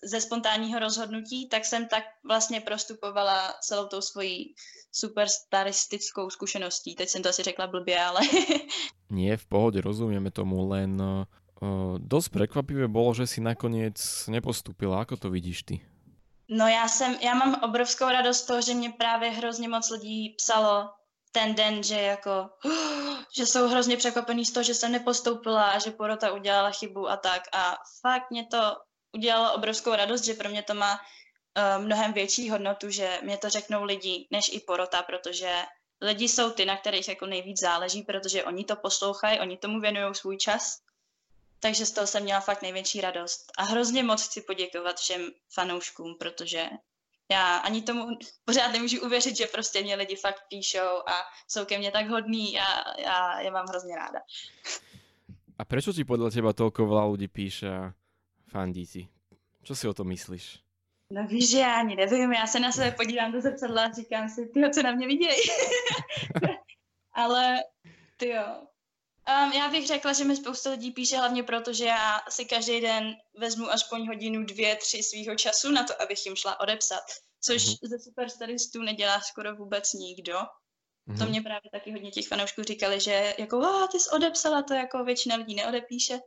ze 0.04 0.20
spontánního 0.20 0.78
rozhodnutí, 0.78 1.48
tak 1.48 1.64
jsem 1.64 1.88
tak 1.88 2.04
vlastně 2.26 2.60
prostupovala 2.60 3.54
celou 3.62 3.86
tou 3.86 4.00
svojí 4.00 4.54
superstaristickou 4.92 6.30
zkušeností. 6.30 6.94
Teď 6.94 7.08
jsem 7.08 7.22
to 7.22 7.28
asi 7.28 7.42
řekla 7.42 7.66
blbě, 7.66 8.04
ale... 8.04 8.20
Nie, 9.10 9.36
v 9.36 9.46
pohode, 9.46 9.80
rozumieme 9.80 10.30
tomu, 10.30 10.68
len 10.68 10.98
uh, 10.98 11.98
dosť 11.98 12.28
prekvapivé 12.34 12.88
bolo, 12.88 13.14
že 13.14 13.26
si 13.30 13.38
nakoniec 13.38 13.98
nepostupila. 14.26 15.06
Ako 15.06 15.16
to 15.16 15.30
vidíš 15.30 15.62
ty? 15.62 15.76
No 16.48 16.68
já 16.68 16.88
jsem, 16.88 17.14
já 17.20 17.34
mám 17.34 17.60
obrovskou 17.62 18.08
radost 18.08 18.38
z 18.38 18.46
toho, 18.46 18.60
že 18.60 18.74
mě 18.74 18.90
právě 18.90 19.30
hrozně 19.30 19.68
moc 19.68 19.90
lidí 19.90 20.34
psalo 20.38 20.90
ten 21.32 21.54
den, 21.54 21.82
že 21.82 22.00
jako, 22.00 22.50
že 23.36 23.46
jsou 23.46 23.68
hrozně 23.68 23.96
překvapený 23.96 24.44
z 24.44 24.52
toho, 24.52 24.64
že 24.64 24.74
jsem 24.74 24.92
nepostoupila 24.92 25.70
a 25.70 25.78
že 25.78 25.90
porota 25.90 26.32
udělala 26.32 26.70
chybu 26.70 27.08
a 27.08 27.16
tak. 27.16 27.42
A 27.52 27.76
fakt 28.02 28.30
mě 28.30 28.46
to 28.46 28.76
udělalo 29.14 29.54
obrovskou 29.54 29.94
radost, 29.94 30.24
že 30.24 30.34
pro 30.34 30.48
mě 30.48 30.62
to 30.62 30.74
má 30.74 30.92
uh, 30.94 31.84
mnohem 31.84 32.12
větší 32.12 32.50
hodnotu, 32.50 32.90
že 32.90 33.18
mě 33.22 33.38
to 33.38 33.50
řeknou 33.50 33.84
lidi, 33.84 34.26
než 34.30 34.50
i 34.52 34.60
porota, 34.60 35.02
protože 35.02 35.50
lidi 36.00 36.28
jsou 36.28 36.50
ty, 36.50 36.64
na 36.64 36.76
kterých 36.76 37.08
jako 37.08 37.26
nejvíc 37.26 37.60
záleží, 37.60 38.02
protože 38.02 38.44
oni 38.44 38.64
to 38.64 38.76
poslouchají, 38.76 39.40
oni 39.40 39.56
tomu 39.56 39.80
věnují 39.80 40.14
svůj 40.14 40.36
čas. 40.36 40.80
Takže 41.60 41.86
z 41.86 41.90
toho 41.90 42.06
jsem 42.06 42.22
měla 42.22 42.40
fakt 42.40 42.62
největší 42.62 43.00
radost. 43.00 43.52
A 43.58 43.62
hrozně 43.62 44.02
moc 44.02 44.22
chci 44.22 44.40
poděkovat 44.40 44.96
všem 44.96 45.30
fanouškům, 45.54 46.16
protože 46.18 46.68
já 47.30 47.56
ani 47.56 47.82
tomu 47.82 48.06
pořád 48.44 48.72
nemůžu 48.72 49.00
uvěřit, 49.00 49.36
že 49.36 49.46
prostě 49.46 49.82
mě 49.82 49.96
lidi 49.96 50.16
fakt 50.16 50.44
píšou 50.48 51.08
a 51.08 51.22
jsou 51.48 51.64
ke 51.64 51.78
mně 51.78 51.90
tak 51.90 52.08
hodní 52.08 52.60
a 52.60 53.00
já 53.00 53.40
je 53.40 53.50
mám 53.50 53.66
hrozně 53.68 53.96
ráda. 53.96 54.20
A 55.58 55.64
proč 55.64 55.86
ti 55.94 56.02
podle 56.04 56.34
teba 56.34 56.50
toľko 56.50 56.82
ľudí 56.82 57.30
píše 57.30 57.70
a 57.70 57.94
fandí 58.54 58.86
ti? 58.86 59.02
Čo 59.66 59.74
si 59.74 59.90
o 59.90 59.94
to 59.94 60.06
myslíš? 60.06 60.62
No 61.10 61.26
víš, 61.26 61.50
že 61.50 61.58
já 61.58 61.74
ani 61.80 61.96
nevím, 61.96 62.32
já 62.32 62.46
se 62.46 62.60
na 62.60 62.72
sebe 62.72 62.90
podívám 62.90 63.32
do 63.32 63.40
zrcadla 63.40 63.84
a 63.84 63.92
říkám 63.92 64.28
si, 64.28 64.46
tyjo, 64.46 64.70
co 64.70 64.82
na 64.82 64.92
mě 64.92 65.06
vidějí. 65.06 65.42
Ale, 67.12 67.58
tyjo. 68.16 68.44
Um, 69.28 69.52
já 69.52 69.68
bych 69.68 69.86
řekla, 69.86 70.12
že 70.12 70.24
mi 70.24 70.36
spousta 70.36 70.70
lidí 70.70 70.90
píše 70.90 71.16
hlavně 71.16 71.42
proto, 71.42 71.72
že 71.72 71.84
já 71.84 72.20
si 72.28 72.44
každý 72.44 72.80
den 72.80 73.14
vezmu 73.38 73.70
aspoň 73.70 74.06
hodinu, 74.06 74.44
dvě, 74.44 74.76
tři 74.76 75.02
svýho 75.02 75.34
času 75.36 75.70
na 75.70 75.84
to, 75.84 76.02
abych 76.02 76.26
jim 76.26 76.36
šla 76.36 76.60
odepsat. 76.60 77.04
Což 77.40 77.62
mm-hmm. 77.62 77.88
ze 77.88 77.98
superstaristů 77.98 78.82
nedělá 78.82 79.20
skoro 79.20 79.56
vůbec 79.56 79.92
nikdo. 79.92 80.32
Mm-hmm. 80.34 81.18
To 81.18 81.26
mě 81.26 81.42
právě 81.42 81.70
taky 81.72 81.92
hodně 81.92 82.10
těch 82.10 82.28
fanoušků 82.28 82.62
říkali, 82.62 83.00
že 83.00 83.34
jako, 83.38 83.88
ty 83.92 84.00
jsi 84.00 84.10
odepsala, 84.10 84.62
to 84.62 84.74
jako 84.74 85.04
většina 85.04 85.36
lidí 85.36 85.54
neodepíše. 85.54 86.20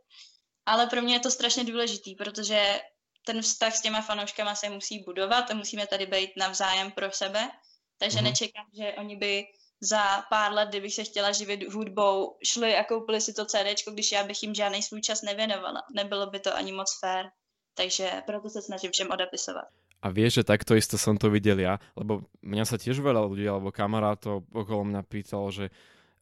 Ale 0.68 0.88
pro 0.88 1.02
mě 1.02 1.16
je 1.16 1.20
to 1.20 1.32
strašně 1.32 1.64
důležitý, 1.64 2.16
protože 2.16 2.80
ten 3.26 3.42
vztah 3.42 3.76
s 3.76 3.82
těma 3.82 4.02
fanouškama 4.02 4.56
se 4.56 4.70
musí 4.70 5.04
budovat 5.04 5.52
a 5.52 5.56
musíme 5.56 5.88
tady 5.88 6.06
být 6.06 6.36
navzájem 6.38 6.92
pro 6.92 7.12
sebe. 7.12 7.50
Takže 7.98 8.20
mm-hmm. 8.20 8.24
nečekám, 8.24 8.66
že 8.76 8.94
oni 9.00 9.16
by 9.16 9.46
za 9.82 10.22
pár 10.30 10.54
let, 10.54 10.70
kdybych 10.70 10.94
se 10.94 11.04
chtěla 11.04 11.32
živit 11.32 11.74
hudbou, 11.74 12.38
šli 12.44 12.76
a 12.76 12.84
koupili 12.84 13.22
si 13.22 13.34
to 13.34 13.46
CD, 13.46 13.78
když 13.94 14.12
já 14.12 14.24
bych 14.24 14.44
jim 14.44 14.56
žádný 14.56 14.84
svůj 14.84 15.02
čas 15.02 15.22
nevěnovala. 15.22 15.82
Nebylo 15.96 16.28
by 16.28 16.40
to 16.40 16.56
ani 16.56 16.72
moc 16.72 17.00
fér. 17.00 17.26
Takže 17.74 18.24
proto 18.26 18.50
se 18.50 18.62
snažím 18.62 18.92
všem 18.92 19.08
odepisovat. 19.12 19.66
A 19.98 20.14
vieš, 20.14 20.42
že 20.42 20.44
takto 20.46 20.78
isto 20.78 20.94
som 20.94 21.18
to 21.18 21.34
videl 21.34 21.58
ja, 21.58 21.82
lebo 21.98 22.22
mňa 22.46 22.70
sa 22.70 22.78
tiež 22.78 23.02
veľa 23.02 23.18
ľudí 23.26 23.50
alebo 23.50 23.74
kamarátov 23.74 24.46
okolo 24.54 24.86
mňa 24.86 25.02
pýtalo, 25.02 25.50
že 25.50 25.74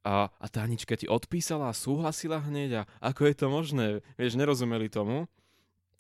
a, 0.05 0.29
a 0.29 0.45
tá 0.45 0.61
Anička 0.61 0.93
ti 0.93 1.09
odpísala 1.09 1.73
a 1.73 1.75
súhlasila 1.75 2.37
hneď 2.45 2.85
a 2.85 2.87
ako 3.01 3.25
je 3.25 3.35
to 3.35 3.47
možné? 3.49 3.85
Vieš, 4.21 4.37
nerozumeli 4.37 4.85
tomu. 4.85 5.25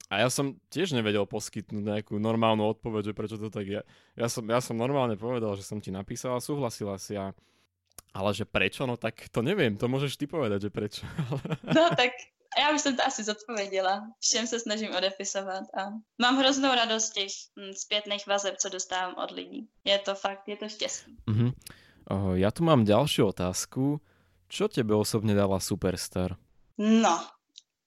A 0.05 0.21
ja 0.21 0.29
som 0.29 0.53
tiež 0.69 0.93
nevedel 0.93 1.25
poskytnúť 1.25 1.81
nejakú 1.81 2.21
normálnu 2.21 2.69
odpoveď, 2.69 3.09
že 3.09 3.17
prečo 3.17 3.41
to 3.41 3.49
tak 3.49 3.65
je. 3.65 3.81
Ja 4.13 4.27
som, 4.29 4.45
ja 4.45 4.61
som 4.61 4.77
normálne 4.77 5.17
povedal, 5.17 5.57
že 5.57 5.65
som 5.65 5.81
ti 5.81 5.89
napísal 5.89 6.37
a 6.37 6.45
súhlasila 6.45 7.01
si 7.01 7.17
a 7.17 7.33
ale 8.15 8.31
že 8.31 8.47
prečo, 8.47 8.87
no 8.87 8.95
tak 8.95 9.27
to 9.27 9.43
neviem, 9.43 9.75
to 9.75 9.91
môžeš 9.91 10.15
ty 10.15 10.23
povedať, 10.23 10.69
že 10.69 10.71
prečo. 10.71 11.03
No 11.75 11.89
tak 11.97 12.15
já 12.57 12.71
už 12.71 12.81
jsem 12.81 12.95
to 12.95 13.03
asi 13.05 13.23
zodpověděla. 13.23 14.07
Všem 14.19 14.47
se 14.47 14.59
snažím 14.59 14.95
odepisovat 14.95 15.63
a 15.77 15.91
mám 16.17 16.37
hroznou 16.37 16.75
radost 16.75 17.09
těch 17.09 17.31
zpětných 17.73 18.27
vazeb, 18.27 18.55
co 18.57 18.69
dostávám 18.69 19.15
od 19.17 19.31
lidí. 19.31 19.67
Je 19.83 19.99
to 19.99 20.15
fakt, 20.15 20.47
je 20.47 20.57
to 20.57 20.69
štěstí. 20.69 21.17
Uh-huh. 21.27 21.53
Ja 22.35 22.51
tu 22.51 22.63
mám 22.63 22.85
ďalšiu 22.85 23.33
otázku. 23.33 24.01
Čo 24.45 24.67
tebe 24.67 24.95
osobně 24.95 25.33
dala 25.33 25.59
Superstar? 25.59 26.37
No, 26.77 27.17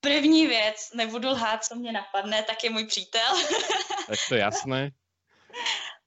První 0.01 0.47
věc, 0.47 0.91
nebudu 0.95 1.29
lhát, 1.29 1.65
co 1.65 1.75
mě 1.75 1.93
napadne, 1.93 2.43
tak 2.43 2.65
je 2.65 2.71
můj 2.71 2.87
přítel. 2.87 3.37
tak 4.07 4.19
to 4.29 4.35
je 4.35 4.41
jasné. 4.41 4.91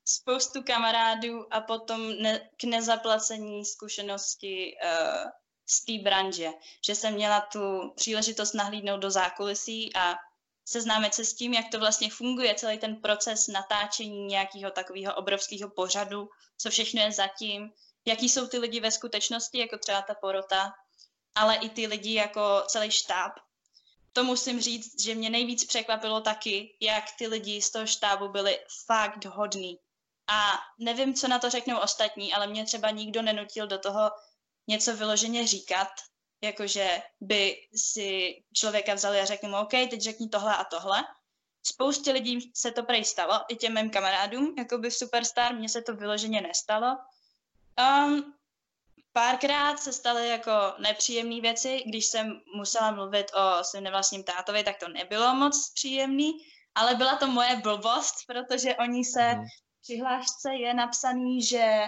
Spoustu 0.05 0.63
kamarádů 0.63 1.53
a 1.53 1.61
potom 1.61 2.09
ne, 2.21 2.49
k 2.57 2.63
nezaplacení 2.63 3.65
zkušenosti 3.65 4.75
uh, 4.83 5.29
z 5.65 5.85
té 5.85 6.03
branže. 6.03 6.49
Že 6.85 6.95
jsem 6.95 7.13
měla 7.13 7.41
tu 7.41 7.93
příležitost 7.95 8.53
nahlídnout 8.53 8.99
do 8.99 9.11
zákulisí 9.11 9.95
a 9.95 10.15
seznámit 10.65 11.13
se 11.13 11.25
s 11.25 11.33
tím, 11.33 11.53
jak 11.53 11.65
to 11.71 11.79
vlastně 11.79 12.09
funguje, 12.09 12.55
celý 12.55 12.77
ten 12.77 12.95
proces 12.95 13.47
natáčení 13.47 14.25
nějakého 14.25 14.71
takového 14.71 15.15
obrovského 15.15 15.69
pořadu, 15.69 16.29
co 16.57 16.69
všechno 16.69 17.01
je 17.01 17.11
zatím, 17.11 17.71
jaký 18.05 18.29
jsou 18.29 18.47
ty 18.47 18.57
lidi 18.57 18.79
ve 18.79 18.91
skutečnosti, 18.91 19.57
jako 19.57 19.77
třeba 19.77 20.01
ta 20.01 20.15
porota, 20.15 20.73
ale 21.35 21.55
i 21.55 21.69
ty 21.69 21.87
lidi 21.87 22.13
jako 22.13 22.63
celý 22.67 22.91
štáb, 22.91 23.31
to 24.13 24.23
musím 24.23 24.61
říct, 24.61 25.01
že 25.03 25.15
mě 25.15 25.29
nejvíc 25.29 25.65
překvapilo 25.65 26.21
taky, 26.21 26.77
jak 26.81 27.03
ty 27.17 27.27
lidi 27.27 27.61
z 27.61 27.71
toho 27.71 27.87
štábu 27.87 28.29
byli 28.29 28.59
fakt 28.85 29.25
hodní. 29.25 29.77
A 30.27 30.59
nevím, 30.79 31.13
co 31.13 31.27
na 31.27 31.39
to 31.39 31.49
řeknou 31.49 31.79
ostatní, 31.79 32.33
ale 32.33 32.47
mě 32.47 32.65
třeba 32.65 32.89
nikdo 32.89 33.21
nenutil 33.21 33.67
do 33.67 33.77
toho 33.77 34.11
něco 34.67 34.95
vyloženě 34.95 35.47
říkat, 35.47 35.87
jakože 36.43 37.01
by 37.21 37.55
si 37.75 38.35
člověka 38.53 38.93
vzali 38.93 39.19
a 39.19 39.25
řekli 39.25 39.49
mu, 39.49 39.57
OK, 39.57 39.71
teď 39.71 40.01
řekni 40.01 40.29
tohle 40.29 40.55
a 40.55 40.63
tohle. 40.63 41.03
Spoustě 41.63 42.11
lidí 42.11 42.51
se 42.55 42.71
to 42.71 42.83
prej 42.83 43.05
stalo, 43.05 43.39
i 43.47 43.55
těm 43.55 43.73
mým 43.73 43.89
kamarádům, 43.89 44.55
jako 44.57 44.77
by 44.77 44.89
v 44.89 44.95
Superstar, 44.95 45.55
mně 45.55 45.69
se 45.69 45.81
to 45.81 45.95
vyloženě 45.95 46.41
nestalo. 46.41 46.97
Um, 47.79 48.33
párkrát 49.13 49.79
se 49.79 49.93
staly 49.93 50.29
jako 50.29 50.51
nepříjemné 50.79 51.41
věci, 51.41 51.83
když 51.85 52.05
jsem 52.05 52.41
musela 52.55 52.91
mluvit 52.91 53.31
o 53.33 53.63
svém 53.63 53.83
nevlastním 53.83 54.23
tátovi, 54.23 54.63
tak 54.63 54.77
to 54.77 54.87
nebylo 54.87 55.35
moc 55.35 55.71
příjemný, 55.73 56.31
ale 56.75 56.95
byla 56.95 57.15
to 57.15 57.27
moje 57.27 57.55
blbost, 57.55 58.15
protože 58.27 58.75
oni 58.75 59.05
se 59.05 59.35
mm. 59.35 59.43
přihlášce 59.81 60.53
je 60.53 60.73
napsaný, 60.73 61.43
že 61.43 61.81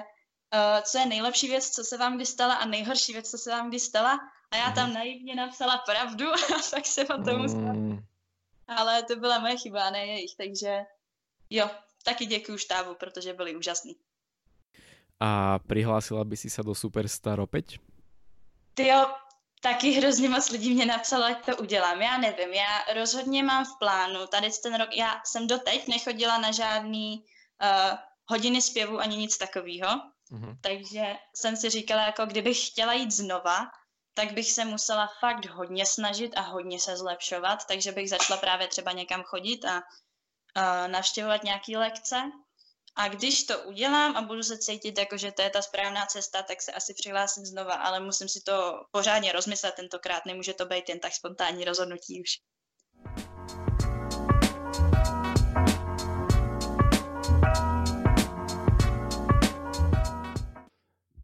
uh, 0.53 0.81
co 0.83 0.97
je 0.97 1.05
nejlepší 1.05 1.47
věc, 1.47 1.69
co 1.69 1.83
se 1.83 1.97
vám 1.97 2.15
kdy 2.15 2.25
stala 2.25 2.53
a 2.53 2.65
nejhorší 2.65 3.13
věc, 3.13 3.31
co 3.31 3.37
se 3.37 3.51
vám 3.51 3.69
kdy 3.69 3.79
stala. 3.79 4.19
A 4.51 4.57
já 4.57 4.71
tam 4.71 4.85
mhm. 4.85 4.93
naivně 4.93 5.35
napsala 5.35 5.77
pravdu 5.77 6.33
a 6.33 6.61
tak 6.71 6.85
se 6.85 7.07
o 7.07 7.23
tom 7.23 7.41
mm. 7.41 7.99
Ale 8.67 9.03
to 9.03 9.15
byla 9.15 9.39
moje 9.39 9.57
chyba, 9.57 9.89
ne 9.89 10.05
jejich, 10.05 10.35
takže 10.37 10.85
jo, 11.49 11.69
taky 12.03 12.25
děkuju 12.25 12.57
štábu, 12.57 12.95
protože 12.95 13.33
byli 13.33 13.55
úžasní. 13.55 13.95
A 15.25 15.59
přihlásila 15.67 16.23
by 16.23 16.37
si 16.37 16.49
se 16.49 16.63
do 16.63 16.75
Superstar 16.75 17.39
opět? 17.39 17.65
Ty 18.73 18.87
jo, 18.87 19.05
taky 19.61 19.91
hrozně 19.91 20.29
moc 20.29 20.49
lidí 20.49 20.73
mě 20.73 20.85
napsalo, 20.85 21.25
ať 21.25 21.45
to 21.45 21.57
udělám. 21.57 22.01
Já 22.01 22.17
nevím, 22.17 22.53
já 22.53 22.93
rozhodně 22.93 23.43
mám 23.43 23.65
v 23.65 23.79
plánu, 23.79 24.27
tady 24.27 24.49
ten 24.63 24.75
rok, 24.75 24.95
já 24.95 25.21
jsem 25.25 25.47
doteď 25.47 25.87
nechodila 25.87 26.37
na 26.37 26.51
žádný 26.51 27.25
uh, 27.61 27.97
hodiny 28.25 28.61
zpěvu 28.61 28.99
ani 28.99 29.17
nic 29.17 29.37
takového, 29.37 29.89
mm-hmm. 30.31 30.57
takže 30.61 31.15
jsem 31.35 31.55
si 31.55 31.69
říkala, 31.69 32.05
jako 32.05 32.25
kdybych 32.25 32.67
chtěla 32.67 32.93
jít 32.93 33.11
znova, 33.11 33.67
tak 34.13 34.33
bych 34.33 34.51
se 34.51 34.65
musela 34.65 35.09
fakt 35.19 35.45
hodně 35.45 35.85
snažit 35.85 36.37
a 36.37 36.41
hodně 36.41 36.79
se 36.79 36.97
zlepšovat, 36.97 37.65
takže 37.65 37.91
bych 37.91 38.09
začala 38.09 38.39
právě 38.39 38.67
třeba 38.67 38.91
někam 38.91 39.23
chodit 39.23 39.65
a 39.65 39.75
uh, 39.77 40.91
navštěvovat 40.91 41.43
nějaké 41.43 41.77
lekce. 41.77 42.15
A 42.95 43.07
když 43.07 43.43
to 43.43 43.59
udělám 43.59 44.15
a 44.15 44.21
budu 44.21 44.43
se 44.43 44.57
cítit 44.57 44.97
jako, 44.97 45.17
že 45.17 45.31
to 45.31 45.41
je 45.41 45.49
ta 45.49 45.61
správná 45.61 46.05
cesta, 46.05 46.43
tak 46.43 46.61
se 46.61 46.71
asi 46.71 46.93
přihlásím 46.93 47.45
znova, 47.45 47.73
ale 47.73 47.99
musím 47.99 48.29
si 48.29 48.41
to 48.41 48.85
pořádně 48.91 49.31
rozmyslet 49.31 49.73
tentokrát, 49.75 50.25
nemůže 50.25 50.53
to 50.53 50.65
být 50.65 50.89
jen 50.89 50.99
tak 50.99 51.13
spontánní 51.13 51.65
rozhodnutí 51.65 52.21
už. 52.21 52.29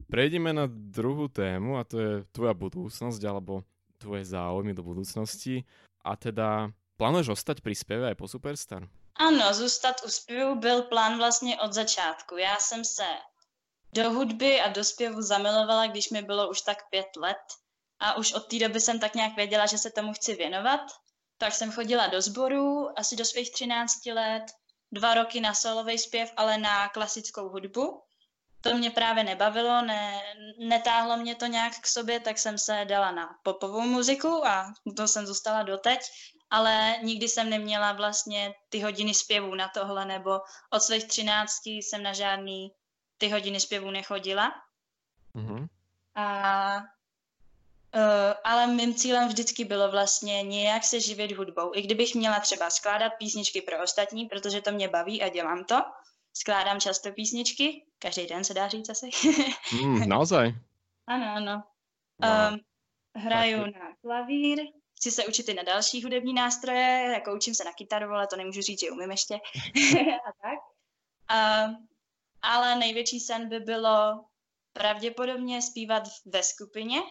Prejdeme 0.09 0.49
na 0.49 0.65
druhú 0.65 1.29
tému 1.29 1.77
a 1.77 1.85
to 1.85 2.01
je 2.01 2.11
tvoja 2.33 2.57
budúcnosť 2.57 3.21
alebo 3.29 3.61
tvoje 4.01 4.25
záujmy 4.25 4.73
do 4.73 4.81
budúcnosti. 4.81 5.69
A 6.01 6.17
teda 6.17 6.73
plánuješ 6.97 7.37
ostať 7.37 7.61
pri 7.61 7.77
zpěve 7.77 8.09
aj 8.09 8.17
po 8.17 8.25
Superstar? 8.25 8.89
Ano, 9.19 9.53
zůstat 9.53 10.01
u 10.05 10.09
zpěvu 10.09 10.55
byl 10.55 10.81
plán 10.81 11.17
vlastně 11.17 11.59
od 11.61 11.73
začátku. 11.73 12.37
Já 12.37 12.57
jsem 12.57 12.85
se 12.85 13.05
do 13.93 14.09
hudby 14.09 14.61
a 14.61 14.67
do 14.67 14.83
zpěvu 14.83 15.21
zamilovala, 15.21 15.87
když 15.87 16.09
mi 16.09 16.21
bylo 16.21 16.49
už 16.49 16.61
tak 16.61 16.89
pět 16.89 17.07
let. 17.17 17.37
A 17.99 18.17
už 18.17 18.33
od 18.33 18.47
té 18.47 18.59
doby 18.59 18.81
jsem 18.81 18.99
tak 18.99 19.15
nějak 19.15 19.35
věděla, 19.35 19.65
že 19.65 19.77
se 19.77 19.91
tomu 19.91 20.13
chci 20.13 20.35
věnovat. 20.35 20.81
Tak 21.37 21.53
jsem 21.53 21.71
chodila 21.71 22.07
do 22.07 22.21
sboru 22.21 22.99
asi 22.99 23.15
do 23.15 23.25
svých 23.25 23.51
13 23.51 24.05
let, 24.05 24.43
dva 24.91 25.13
roky 25.13 25.39
na 25.39 25.53
solový 25.53 25.97
zpěv, 25.97 26.33
ale 26.37 26.57
na 26.57 26.89
klasickou 26.89 27.49
hudbu 27.49 28.03
to 28.61 28.73
mě 28.73 28.91
právě 28.91 29.23
nebavilo, 29.23 29.81
ne, 29.81 30.21
netáhlo 30.59 31.17
mě 31.17 31.35
to 31.35 31.45
nějak 31.45 31.79
k 31.79 31.87
sobě, 31.87 32.19
tak 32.19 32.39
jsem 32.39 32.57
se 32.57 32.85
dala 32.85 33.11
na 33.11 33.29
popovou 33.43 33.81
muziku 33.81 34.45
a 34.45 34.73
to 34.97 35.07
jsem 35.07 35.27
zůstala 35.27 35.63
doteď, 35.63 35.99
ale 36.49 36.95
nikdy 37.03 37.27
jsem 37.27 37.49
neměla 37.49 37.91
vlastně 37.91 38.53
ty 38.69 38.79
hodiny 38.79 39.13
zpěvů 39.13 39.55
na 39.55 39.67
tohle, 39.73 40.05
nebo 40.05 40.39
od 40.69 40.79
svých 40.79 41.05
třinácti 41.05 41.71
jsem 41.71 42.03
na 42.03 42.13
žádný 42.13 42.71
ty 43.17 43.29
hodiny 43.29 43.59
zpěvů 43.59 43.91
nechodila. 43.91 44.53
Mm-hmm. 45.35 45.67
A, 46.15 46.75
uh, 46.77 48.33
ale 48.43 48.67
mým 48.67 48.95
cílem 48.95 49.27
vždycky 49.27 49.65
bylo 49.65 49.91
vlastně 49.91 50.43
nějak 50.43 50.83
se 50.83 50.99
živit 50.99 51.31
hudbou. 51.31 51.71
I 51.75 51.81
kdybych 51.81 52.15
měla 52.15 52.39
třeba 52.39 52.69
skládat 52.69 53.09
písničky 53.09 53.61
pro 53.61 53.83
ostatní, 53.83 54.25
protože 54.25 54.61
to 54.61 54.71
mě 54.71 54.87
baví 54.87 55.23
a 55.23 55.29
dělám 55.29 55.63
to, 55.63 55.75
skládám 56.33 56.79
často 56.79 57.11
písničky, 57.11 57.85
každý 57.99 58.27
den 58.27 58.43
se 58.43 58.53
dá 58.53 58.67
říct 58.67 58.89
asi. 58.89 59.09
mm, 59.83 60.09
naozaj? 60.09 60.53
ano, 61.07 61.25
ano. 61.35 61.63
Wow. 62.21 62.53
Um, 62.53 62.59
hraju 63.15 63.63
tak. 63.63 63.73
na 63.73 63.95
klavír, 64.01 64.59
chci 64.99 65.11
se 65.11 65.25
učit 65.25 65.49
i 65.49 65.53
na 65.53 65.63
další 65.63 66.03
hudební 66.03 66.33
nástroje, 66.33 67.11
jako 67.13 67.35
učím 67.35 67.55
se 67.55 67.63
na 67.63 67.73
kytaru, 67.73 68.09
ale 68.11 68.27
to 68.27 68.35
nemůžu 68.35 68.61
říct, 68.61 68.79
že 68.79 68.91
umím 68.91 69.11
ještě. 69.11 69.33
a 70.27 70.31
tak. 70.41 70.59
Um, 71.31 71.87
ale 72.41 72.75
největší 72.75 73.19
sen 73.19 73.49
by 73.49 73.59
bylo 73.59 74.25
pravděpodobně 74.73 75.61
zpívat 75.61 76.03
ve 76.25 76.43
skupině. 76.43 77.01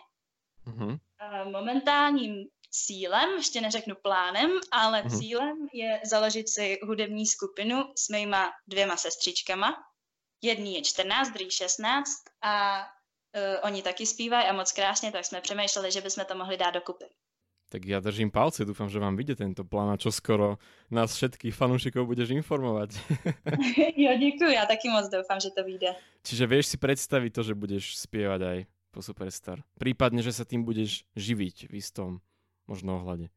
Mm-hmm. 0.66 0.98
Momentálním 1.52 2.44
cílem, 2.70 3.30
ještě 3.36 3.60
neřeknu 3.60 3.94
plánem, 4.02 4.50
ale 4.70 5.02
mm-hmm. 5.02 5.18
cílem 5.18 5.68
je 5.72 6.00
založit 6.04 6.48
si 6.48 6.78
hudební 6.82 7.26
skupinu 7.26 7.92
s 7.96 8.08
mýma 8.08 8.52
dvěma 8.66 8.96
sestřičkama. 8.96 9.74
Jedný 10.42 10.74
je 10.74 10.82
14, 10.82 11.30
druhý 11.30 11.50
16 11.50 12.10
a 12.42 12.80
uh, 12.80 12.84
oni 13.62 13.82
taky 13.82 14.06
zpívají 14.06 14.46
a 14.46 14.52
moc 14.52 14.72
krásně, 14.72 15.12
tak 15.12 15.24
jsme 15.24 15.40
přemýšleli, 15.40 15.92
že 15.92 16.00
bychom 16.00 16.24
to 16.24 16.34
mohli 16.34 16.56
dát 16.56 16.70
dokupy. 16.70 17.04
Tak 17.68 17.84
já 17.84 18.00
držím 18.00 18.30
palce, 18.30 18.64
doufám, 18.64 18.88
že 18.88 18.98
vám 18.98 19.16
vyjde 19.16 19.36
tento 19.36 19.64
plán 19.64 19.90
a 19.90 19.96
čo 19.96 20.12
skoro 20.12 20.56
nás 20.90 21.12
všetkých 21.12 21.54
fanúšikov 21.54 22.08
budeš 22.08 22.30
informovat. 22.30 22.90
jo, 23.96 24.10
děkuji, 24.18 24.54
já 24.54 24.66
taky 24.66 24.88
moc 24.88 25.08
doufám, 25.08 25.40
že 25.40 25.50
to 25.50 25.64
vyjde. 25.64 25.94
Čiže 26.22 26.46
vieš 26.46 26.66
si 26.66 26.76
představit 26.76 27.30
to, 27.30 27.42
že 27.42 27.54
budeš 27.54 27.96
zpívat 27.96 28.42
aj 28.42 28.58
po 28.90 29.04
Superstar. 29.04 29.60
Prípadne, 29.76 30.24
že 30.24 30.32
sa 30.32 30.48
tým 30.48 30.64
budeš 30.64 31.04
živiť 31.12 31.68
v 31.68 31.72
istom 31.76 32.20
možno 32.68 32.96
ohledě. 32.96 33.28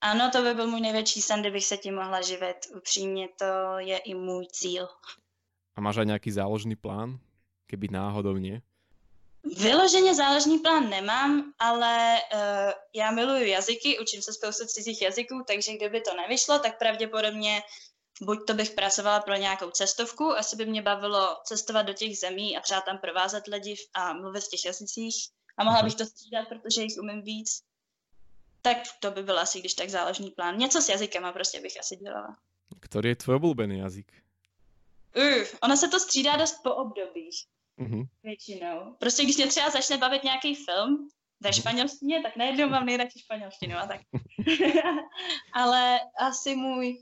Ano, 0.00 0.30
to 0.32 0.42
by 0.42 0.54
byl 0.54 0.66
můj 0.66 0.80
největší 0.80 1.22
sen, 1.22 1.40
kdybych 1.40 1.64
se 1.64 1.76
tím 1.76 1.94
mohla 1.94 2.20
živit. 2.22 2.56
Upřímně 2.76 3.28
to 3.38 3.78
je 3.78 3.98
i 3.98 4.14
můj 4.14 4.46
cíl. 4.46 4.88
A 5.76 5.80
máš 5.80 5.96
aj 5.96 6.06
nějaký 6.06 6.30
záložný 6.30 6.76
plán? 6.76 7.18
Keby 7.66 7.88
náhodou 7.90 8.36
nie? 8.36 8.62
Vyloženě 9.44 10.14
záložný 10.14 10.58
plán 10.58 10.90
nemám, 10.90 11.52
ale 11.58 12.18
uh, 12.34 12.72
já 12.94 13.10
miluju 13.10 13.46
jazyky, 13.46 13.98
učím 13.98 14.22
se 14.22 14.32
spoustu 14.32 14.66
cizích 14.66 15.02
jazyků, 15.02 15.44
takže 15.46 15.72
kdyby 15.72 16.00
to 16.00 16.14
nevyšlo, 16.14 16.58
tak 16.58 16.78
pravděpodobně 16.78 17.62
buď 18.22 18.46
to 18.46 18.54
bych 18.54 18.70
pracovala 18.70 19.20
pro 19.20 19.34
nějakou 19.34 19.70
cestovku, 19.70 20.24
asi 20.32 20.56
by 20.56 20.66
mě 20.66 20.82
bavilo 20.82 21.36
cestovat 21.44 21.86
do 21.86 21.92
těch 21.92 22.18
zemí 22.18 22.56
a 22.56 22.60
třeba 22.60 22.80
tam 22.80 22.98
provázet 22.98 23.46
lidi 23.46 23.76
a 23.94 24.12
mluvit 24.12 24.44
v 24.44 24.48
těch 24.48 24.64
jazycích 24.64 25.14
a 25.56 25.64
mohla 25.64 25.78
mhm. 25.78 25.86
bych 25.86 25.94
to 25.94 26.06
střídat, 26.06 26.48
protože 26.48 26.82
jich 26.82 26.98
umím 26.98 27.22
víc. 27.22 27.62
Tak 28.62 28.76
to 29.00 29.10
by 29.10 29.22
byl 29.22 29.38
asi 29.38 29.60
když 29.60 29.74
tak 29.74 29.90
záložný 29.90 30.30
plán. 30.30 30.58
Něco 30.58 30.82
s 30.82 30.88
jazykama 30.88 31.32
prostě 31.32 31.60
bych 31.60 31.80
asi 31.80 31.96
dělala. 31.96 32.36
Který 32.80 33.08
je 33.08 33.16
tvůj 33.16 33.34
oblíbený 33.36 33.78
jazyk? 33.78 34.12
Uh, 35.16 35.44
ono 35.62 35.76
se 35.76 35.88
to 35.88 36.00
střídá 36.00 36.36
dost 36.36 36.62
po 36.62 36.74
obdobích. 36.74 37.46
Mm-hmm. 37.80 38.04
Většinou. 38.22 38.96
Prostě 38.98 39.24
když 39.24 39.36
mě 39.36 39.46
třeba 39.46 39.70
začne 39.70 39.98
bavit 39.98 40.24
nějaký 40.24 40.54
film 40.54 41.08
ve 41.42 41.48
mhm. 41.48 41.52
španělštině, 41.52 42.22
tak 42.22 42.36
najednou 42.36 42.68
mám 42.68 42.86
nejradši 42.86 43.18
španělštinu 43.18 43.76
a 43.76 43.86
tak. 43.86 44.00
Ale 45.52 46.00
asi 46.18 46.56
můj 46.56 46.98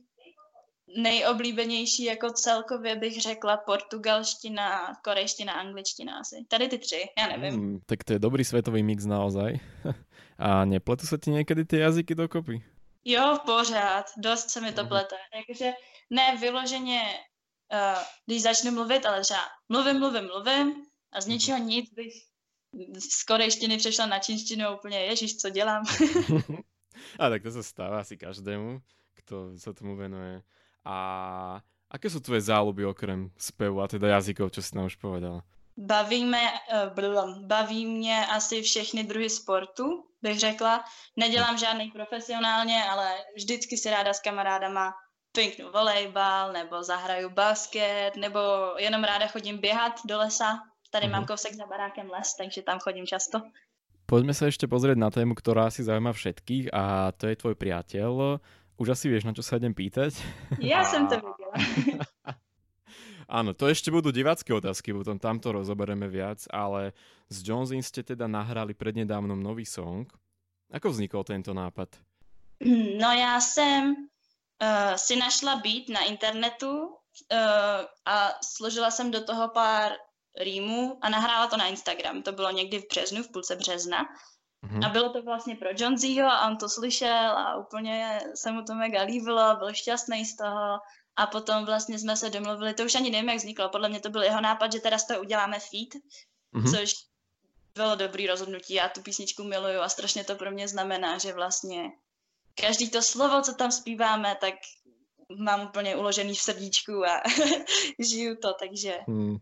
nejoblíbenější 0.97 2.05
jako 2.05 2.31
celkově 2.31 2.97
bych 2.97 3.23
řekla 3.23 3.57
portugalština, 3.57 4.93
korejština, 5.05 5.53
angličtina 5.53 6.19
asi. 6.19 6.37
Tady 6.49 6.69
ty 6.69 6.79
tři, 6.79 7.05
já 7.19 7.37
nevím. 7.37 7.61
Mm, 7.61 7.81
tak 7.87 8.05
to 8.05 8.13
je 8.13 8.19
dobrý 8.19 8.45
světový 8.45 8.83
mix 8.83 9.05
naozaj. 9.05 9.55
A 10.39 10.65
nepletu 10.65 11.07
se 11.07 11.19
ti 11.19 11.31
někdy 11.31 11.65
ty 11.65 11.79
jazyky 11.79 12.15
dokopy? 12.15 12.65
Jo, 13.05 13.39
pořád. 13.47 14.07
Dost 14.17 14.51
se 14.51 14.61
mi 14.61 14.73
to 14.73 14.81
mhm. 14.81 14.89
plete. 14.89 15.17
Jakože 15.35 15.73
ne 16.11 16.37
vyloženě, 16.41 17.03
uh, 17.73 18.03
když 18.27 18.43
začnu 18.43 18.73
mluvit, 18.73 19.07
ale 19.07 19.21
třeba 19.21 19.41
mluvím, 19.69 19.99
mluvím, 19.99 20.25
mluvím 20.25 20.87
a 21.13 21.21
z 21.21 21.27
mhm. 21.27 21.33
ničeho 21.33 21.59
nic 21.59 21.91
bych 21.91 22.13
z 22.99 23.25
korejštiny 23.25 23.77
přešla 23.77 24.07
na 24.07 24.19
čínštinu 24.19 24.77
úplně, 24.77 24.99
ježiš, 24.99 25.37
co 25.37 25.51
dělám. 25.51 25.85
a 27.19 27.29
tak 27.29 27.43
to 27.43 27.51
se 27.51 27.63
stává 27.63 28.01
asi 28.01 28.17
každému, 28.17 28.81
kdo 29.15 29.59
se 29.59 29.75
tomu 29.75 29.97
venuje. 29.97 30.43
A 30.85 31.61
aké 31.91 32.11
jsou 32.11 32.21
tvoje 32.21 32.41
záluby 32.41 32.85
okrem 32.85 33.31
spevu 33.39 33.81
a 33.81 33.89
teda 33.89 34.09
jazykov, 34.09 34.53
čo 34.53 34.63
si 34.63 34.77
nám 34.77 34.87
už 34.87 34.97
povedala? 34.97 35.43
Bavíme, 35.77 36.41
uh, 36.97 37.47
baví 37.47 37.87
mě 37.87 38.27
asi 38.27 38.63
všechny 38.63 39.05
druhy 39.05 39.31
sportu, 39.31 40.05
bych 40.23 40.39
řekla. 40.39 40.85
Nedělám 41.17 41.59
žádný 41.59 41.91
profesionálně, 41.91 42.85
ale 42.85 43.15
vždycky 43.37 43.77
si 43.77 43.91
ráda 43.91 44.13
s 44.15 44.21
kamarádama 44.21 44.95
pinknu 45.39 45.71
volejbal, 45.71 46.53
nebo 46.53 46.83
zahraju 46.83 47.31
basket, 47.31 48.17
nebo 48.19 48.41
jenom 48.79 49.05
ráda 49.05 49.27
chodím 49.27 49.59
běhat 49.59 50.03
do 50.05 50.19
lesa. 50.19 50.59
Tady 50.91 51.07
mm-hmm. 51.07 51.13
mám 51.13 51.27
kousek 51.27 51.55
za 51.55 51.67
barákem 51.67 52.11
les, 52.11 52.35
takže 52.35 52.63
tam 52.63 52.79
chodím 52.83 53.07
často. 53.07 53.39
Poďme 54.09 54.33
sa 54.33 54.49
ešte 54.49 54.65
pozrieť 54.65 54.97
na 54.97 55.13
tému, 55.13 55.37
ktorá 55.37 55.69
si 55.69 55.85
zaujíma 55.85 56.17
všetkých 56.17 56.73
a 56.73 57.13
to 57.13 57.29
je 57.29 57.37
tvoj 57.37 57.55
priateľ. 57.61 58.41
Už 58.81 58.97
asi 58.97 59.13
vieš, 59.13 59.29
na 59.29 59.37
čo 59.37 59.45
sa 59.45 59.61
idem 59.61 59.77
pýtať. 59.77 60.17
Ja 60.65 60.83
a... 60.83 60.89
som 60.89 61.07
to 61.07 61.21
videla. 61.21 61.55
Áno, 63.39 63.53
to 63.53 63.69
ešte 63.69 63.93
budú 63.93 64.09
divácké 64.09 64.49
otázky, 64.57 64.97
potom 64.97 65.21
tamto 65.21 65.53
rozoberieme 65.53 66.09
viac, 66.09 66.49
ale 66.49 66.97
s 67.29 67.45
Jonesin 67.45 67.85
ste 67.85 68.01
teda 68.01 68.25
nahrali 68.25 68.73
prednedávnom 68.73 69.37
nový 69.37 69.69
song. 69.69 70.09
Ako 70.73 70.89
vznikol 70.89 71.23
tento 71.29 71.53
nápad? 71.53 72.01
No 72.99 73.13
já 73.13 73.41
jsem 73.41 74.09
uh, 74.63 74.95
si 74.97 75.17
našla 75.17 75.57
beat 75.57 75.89
na 75.89 76.05
internetu 76.05 76.87
uh, 76.87 76.97
a 78.07 78.31
složila 78.45 78.91
jsem 78.91 79.11
do 79.11 79.25
toho 79.25 79.49
pár 79.49 79.93
rýmů 80.39 80.99
a 81.03 81.09
nahrála 81.09 81.47
to 81.47 81.57
na 81.57 81.67
Instagram. 81.67 82.23
To 82.23 82.33
bylo 82.33 82.51
někdy 82.51 82.79
v 82.79 82.89
březnu, 82.89 83.23
v 83.23 83.33
půlce 83.33 83.57
března. 83.57 84.05
Mm-hmm. 84.67 84.87
A 84.87 84.89
bylo 84.89 85.13
to 85.13 85.23
vlastně 85.23 85.57
pro 85.57 85.69
Johnzyho 85.77 86.29
a 86.29 86.47
on 86.47 86.57
to 86.57 86.69
slyšel 86.69 87.39
a 87.39 87.57
úplně 87.57 88.21
se 88.35 88.53
mu 88.53 88.63
to 88.63 88.75
mega 88.75 89.03
líbilo, 89.03 89.57
byl 89.57 89.75
šťastný 89.75 90.25
z 90.25 90.37
toho 90.37 90.79
a 91.17 91.27
potom 91.27 91.65
vlastně 91.65 91.99
jsme 91.99 92.17
se 92.17 92.31
domluvili, 92.31 92.75
to 92.75 92.85
už 92.85 92.95
ani 92.95 93.11
nevím, 93.11 93.29
jak 93.29 93.39
vzniklo, 93.39 93.69
podle 93.69 93.89
mě 93.89 94.01
to 94.01 94.11
byl 94.11 94.23
jeho 94.23 94.41
nápad, 94.41 94.73
že 94.73 94.81
teda 94.81 94.99
z 94.99 95.07
toho 95.07 95.21
uděláme 95.21 95.59
feed, 95.59 96.03
mm-hmm. 96.55 96.71
což 96.71 96.95
bylo 97.75 97.97
dobrý 97.97 98.27
rozhodnutí, 98.27 98.75
já 98.75 98.89
tu 98.89 99.03
písničku 99.03 99.45
miluju 99.45 99.81
a 99.81 99.89
strašně 99.89 100.25
to 100.25 100.35
pro 100.35 100.51
mě 100.51 100.69
znamená, 100.69 101.19
že 101.19 101.33
vlastně 101.33 101.91
každý 102.61 102.91
to 102.91 103.03
slovo, 103.03 103.43
co 103.43 103.55
tam 103.55 103.73
zpíváme, 103.73 104.37
tak 104.41 104.55
mám 105.39 105.61
úplně 105.61 105.97
uložený 105.97 106.35
v 106.35 106.41
srdíčku 106.41 107.05
a 107.05 107.23
žiju 107.99 108.37
to, 108.37 108.55
takže... 108.61 108.99
Hmm. 109.09 109.37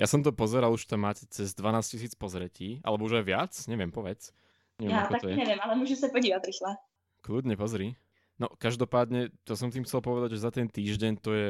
Ja 0.00 0.08
som 0.08 0.24
to 0.24 0.32
pozeral, 0.32 0.72
už 0.72 0.88
tam 0.88 1.04
máte 1.04 1.28
cez 1.28 1.52
12 1.52 1.84
tisíc 1.84 2.16
pozretí, 2.16 2.80
alebo 2.80 3.04
už 3.04 3.20
aj 3.20 3.24
viac, 3.28 3.52
neviem, 3.68 3.92
povedz. 3.92 4.32
Neviem, 4.80 4.96
ja 4.96 5.04
taky 5.04 5.36
neviem, 5.36 5.60
ale 5.60 5.76
môžu 5.76 5.92
sa 5.92 6.08
podívať 6.08 6.40
rýchle. 6.40 6.72
Kľudne, 7.20 7.52
pozri. 7.52 8.00
No, 8.40 8.48
každopádne, 8.56 9.28
to 9.44 9.52
som 9.52 9.68
tým 9.68 9.84
chcel 9.84 10.00
povedať, 10.00 10.40
že 10.40 10.44
za 10.48 10.48
ten 10.48 10.72
týždeň 10.72 11.12
to 11.20 11.30
je 11.36 11.48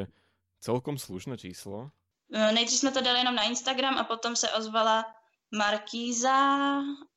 celkom 0.58 0.98
slušné 0.98 1.38
číslo. 1.38 1.94
Nejdřív 2.30 2.78
jsme 2.78 2.90
to 2.90 3.00
dali 3.00 3.18
jenom 3.18 3.34
na 3.34 3.42
Instagram 3.42 3.98
a 3.98 4.04
potom 4.04 4.36
se 4.36 4.50
ozvala 4.50 5.06
Markíza 5.50 6.38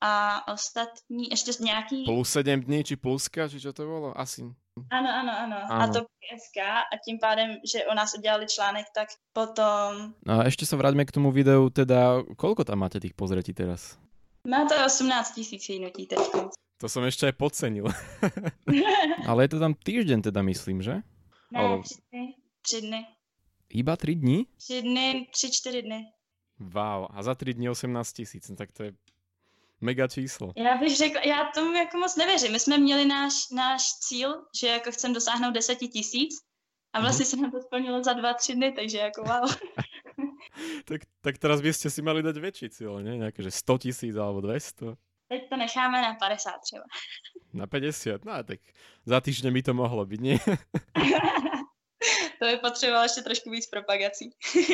a 0.02 0.14
ostatní, 0.54 1.30
ještě 1.30 1.52
nějaký... 1.60 2.04
Plus 2.06 2.30
7 2.30 2.62
dní, 2.62 2.84
či 2.84 2.96
pluska, 2.96 3.50
či 3.50 3.62
čo 3.62 3.74
to 3.74 3.84
bylo? 3.86 4.20
Asi. 4.20 4.42
Ano, 4.90 5.10
ano, 5.10 5.32
ano. 5.40 5.58
ano. 5.70 5.82
A 5.82 5.88
to 5.88 6.02
PSK 6.02 6.58
a 6.66 6.98
tím 7.06 7.20
pádem, 7.20 7.50
že 7.74 7.86
o 7.86 7.94
nás 7.94 8.14
udělali 8.18 8.46
článek, 8.48 8.86
tak 8.96 9.08
potom... 9.34 10.14
No 10.26 10.42
a 10.42 10.50
ešte 10.50 10.66
sa 10.66 10.82
vráťme 10.82 11.06
k 11.06 11.14
tomu 11.14 11.30
videu, 11.30 11.70
teda 11.70 12.26
koľko 12.34 12.66
tam 12.66 12.82
máte 12.82 12.98
tých 12.98 13.14
pozretí 13.14 13.54
teraz? 13.54 14.02
Má 14.50 14.66
to 14.66 14.74
18 14.74 15.38
tisíc 15.38 15.62
hnutí 15.70 16.10
teď. 16.10 16.20
To 16.82 16.90
ešte 16.90 17.30
aj 17.30 17.36
podcenil. 17.38 17.86
Ale 19.30 19.46
je 19.46 19.50
to 19.54 19.60
tam 19.62 19.78
týždeň 19.78 20.20
teda, 20.34 20.42
myslím, 20.42 20.82
že? 20.82 21.06
Ne, 21.54 21.60
Alebo... 21.60 21.84
tři 21.84 21.96
dny. 22.12 22.24
Tři 22.62 22.82
dny. 22.82 23.02
Iba 23.70 23.96
tři 23.96 24.16
dny? 24.16 24.46
Tři 24.58 24.82
dny, 24.82 25.28
tři, 25.34 25.52
čtyři 25.52 25.82
dny. 25.82 26.13
Wow, 26.64 27.08
a 27.10 27.24
za 27.24 27.36
tři 27.36 27.54
dny 27.54 27.70
18 27.70 28.14
tisíc, 28.14 28.50
no 28.50 28.56
tak 28.56 28.72
to 28.72 28.84
je 28.84 28.94
mega 29.82 30.08
číslo. 30.08 30.54
Já 30.56 30.78
bych 30.78 30.98
řekla, 30.98 31.22
já 31.22 31.52
tomu 31.56 31.74
jako 31.74 31.98
moc 31.98 32.16
nevěřím. 32.16 32.52
My 32.52 32.60
jsme 32.60 32.78
měli 32.78 33.06
náš, 33.06 33.34
náš 33.56 33.82
cíl, 34.00 34.46
že 34.60 34.68
jako 34.68 34.92
chcem 34.92 35.14
dosáhnout 35.14 35.52
10 35.52 35.76
tisíc 35.76 36.36
a 36.94 37.00
mhm. 37.00 37.06
vlastně 37.06 37.24
mm. 37.24 37.30
se 37.30 37.38
nám 37.38 37.52
to 37.52 37.62
splnilo 37.62 38.04
za 38.04 38.14
dva, 38.14 38.34
tři 38.34 38.56
dny, 38.56 38.72
takže 38.72 38.98
jako 38.98 39.24
wow. 39.24 39.56
tak, 40.86 41.02
tak 41.22 41.38
teraz 41.38 41.62
byste 41.62 41.90
si 41.90 42.02
mali 42.02 42.24
dať 42.24 42.36
větší 42.36 42.70
cíl, 42.70 43.04
ne? 43.04 43.18
Nějaké, 43.18 43.44
že 43.44 43.52
100 43.52 43.78
tisíc 43.78 44.16
alebo 44.16 44.42
200. 44.42 44.86
Teď 45.28 45.50
to 45.50 45.58
necháme 45.58 46.02
na 46.02 46.14
50 46.14 46.52
třeba. 46.60 46.84
Na 47.54 47.68
50? 47.68 48.26
No 48.26 48.44
tak 48.44 48.60
za 49.06 49.22
týždeň 49.22 49.54
by 49.54 49.64
to 49.64 49.74
mohlo 49.74 50.06
být, 50.06 50.22
nie? 50.22 50.40
to 52.44 52.50
by 52.52 52.58
potřeboval 52.58 53.04
ještě 53.04 53.22
trošku 53.22 53.50
víc 53.50 53.68
propagací. 53.68 54.32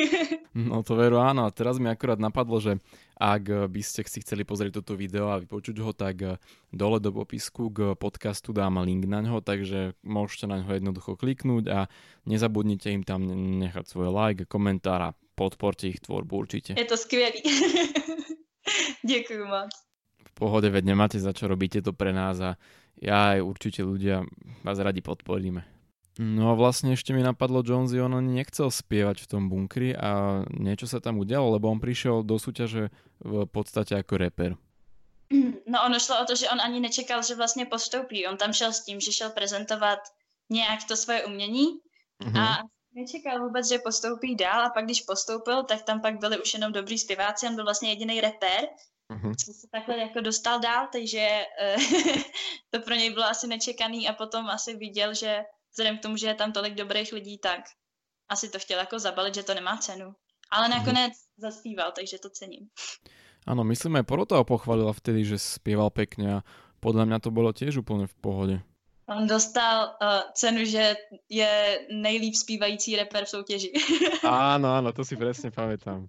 no 0.54 0.82
to 0.82 0.98
veru 0.98 1.22
áno. 1.22 1.46
A 1.46 1.54
teraz 1.54 1.78
mi 1.78 1.86
akorát 1.86 2.18
napadlo, 2.18 2.58
že 2.58 2.82
ak 3.14 3.70
by 3.70 3.78
ste 3.78 4.02
si 4.10 4.18
chceli 4.26 4.42
pozrieť 4.42 4.82
toto 4.82 4.98
video 4.98 5.30
a 5.30 5.38
vypočuť 5.38 5.78
ho, 5.78 5.94
tak 5.94 6.42
dole 6.74 6.98
do 6.98 7.14
popisku 7.14 7.70
k 7.70 7.94
podcastu 7.94 8.50
dám 8.50 8.82
link 8.82 9.06
na 9.06 9.22
ňo, 9.22 9.38
takže 9.38 9.94
môžete 10.02 10.50
na 10.50 10.58
ňo 10.58 10.74
jednoducho 10.74 11.14
kliknúť 11.14 11.64
a 11.70 11.78
nezabudnite 12.26 12.90
im 12.90 13.06
tam 13.06 13.30
nechať 13.62 13.86
svoj 13.86 14.10
like, 14.10 14.50
komentár 14.50 15.14
a 15.14 15.14
podporte 15.38 15.86
ich 15.86 16.02
tvorbu 16.02 16.34
určite. 16.34 16.74
Je 16.74 16.84
to 16.84 16.96
skvělý. 16.96 17.38
Děkuji 19.06 19.46
moc. 19.46 19.70
V 20.26 20.32
pohode, 20.34 20.70
veď 20.70 20.84
nemáte 20.84 21.20
za 21.22 21.30
čo 21.30 21.46
robíte 21.46 21.84
to 21.86 21.94
pre 21.94 22.10
nás 22.10 22.40
a 22.40 22.58
ja 22.98 23.38
aj 23.38 23.46
určite 23.46 23.86
ľudia 23.86 24.26
vás 24.64 24.78
radi 24.82 25.04
podporíme. 25.04 25.79
No 26.20 26.52
a 26.52 26.54
vlastne 26.54 26.92
ešte 26.92 27.16
mi 27.16 27.24
napadlo, 27.24 27.64
Jonesy, 27.64 27.96
on 27.96 28.12
ani 28.12 28.44
nechcel 28.44 28.68
spievať 28.68 29.24
v 29.24 29.28
tom 29.32 29.48
bunkri 29.48 29.96
a 29.96 30.44
niečo 30.52 30.84
sa 30.84 31.00
tam 31.00 31.16
udialo, 31.16 31.56
lebo 31.56 31.72
on 31.72 31.80
prišiel 31.80 32.20
do 32.20 32.36
súťaže 32.36 32.92
v 33.24 33.48
podstate 33.48 33.96
ako 33.96 34.20
reper. 34.20 34.52
No 35.64 35.80
ono 35.80 35.96
šlo 35.96 36.20
o 36.20 36.28
to, 36.28 36.36
že 36.36 36.52
on 36.52 36.60
ani 36.60 36.80
nečekal, 36.80 37.22
že 37.22 37.34
vlastně 37.34 37.66
postoupí. 37.66 38.26
On 38.26 38.36
tam 38.36 38.52
šel 38.52 38.72
s 38.72 38.84
tím, 38.84 39.00
že 39.00 39.12
šel 39.12 39.30
prezentovat 39.30 39.98
nějak 40.50 40.84
to 40.84 40.96
svoje 40.96 41.24
umění 41.24 41.66
mm-hmm. 42.20 42.40
a 42.40 42.58
nečekal 42.92 43.40
vůbec, 43.40 43.68
že 43.68 43.78
postoupí 43.78 44.36
dál 44.36 44.60
a 44.60 44.70
pak 44.70 44.84
když 44.84 45.00
postoupil, 45.00 45.64
tak 45.64 45.82
tam 45.82 46.00
pak 46.00 46.18
byli 46.18 46.42
už 46.42 46.54
jenom 46.54 46.72
dobrý 46.72 46.98
zpěváci, 46.98 47.46
on 47.46 47.54
byl 47.54 47.64
vlastně 47.64 47.90
jediný 47.90 48.20
reper, 48.20 48.68
mm-hmm. 49.10 49.34
co 49.44 49.52
se 49.52 49.66
takhle 49.72 49.98
jako 49.98 50.20
dostal 50.20 50.60
dál, 50.60 50.88
takže 50.92 51.44
eh, 51.60 51.76
to 52.70 52.80
pro 52.80 52.94
něj 52.94 53.10
bylo 53.10 53.24
asi 53.24 53.46
nečekaný 53.46 54.08
a 54.08 54.12
potom 54.12 54.46
asi 54.46 54.76
viděl, 54.76 55.14
že 55.14 55.44
vzhledem 55.70 55.98
k 55.98 56.02
tomu, 56.02 56.16
že 56.16 56.26
je 56.26 56.34
tam 56.34 56.52
tolik 56.52 56.74
dobrých 56.74 57.12
lidí, 57.12 57.38
tak 57.38 57.60
asi 58.28 58.48
to 58.48 58.58
chtěl 58.58 58.78
jako 58.78 58.98
zabalit, 58.98 59.34
že 59.34 59.42
to 59.42 59.54
nemá 59.54 59.76
cenu. 59.76 60.14
Ale 60.50 60.68
mhm. 60.68 60.78
nakonec 60.78 61.12
mm. 61.12 61.26
zaspíval, 61.38 61.92
takže 61.92 62.18
to 62.18 62.30
cením. 62.30 62.68
Áno, 63.48 63.64
myslím 63.64 63.96
aj 63.96 64.04
Porota 64.04 64.36
ho 64.36 64.44
pochválila 64.44 64.92
vtedy, 64.92 65.24
že 65.24 65.40
spieval 65.40 65.88
pekne 65.88 66.26
a 66.28 66.44
podľa 66.84 67.08
mňa 67.08 67.18
to 67.24 67.30
bolo 67.32 67.56
tiež 67.56 67.80
úplne 67.80 68.04
v 68.04 68.16
pohode. 68.20 68.56
On 69.10 69.26
dostal 69.26 69.96
uh, 69.98 70.30
cenu, 70.36 70.62
že 70.62 70.94
je 71.26 71.80
nejlíp 71.90 72.34
zpívající 72.34 72.96
reper 72.96 73.24
v 73.24 73.28
soutěži. 73.28 73.72
áno, 74.22 74.70
áno, 74.70 74.92
to 74.92 75.02
si 75.02 75.16
presne 75.16 75.50
pamätám. 75.50 76.06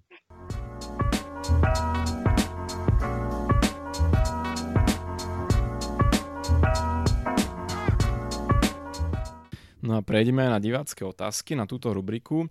No 9.82 9.98
a 9.98 10.00
prejdeme 10.02 10.46
na 10.46 10.62
divácké 10.62 11.02
otázky 11.02 11.58
na 11.58 11.66
túto 11.66 11.90
rubriku. 11.90 12.46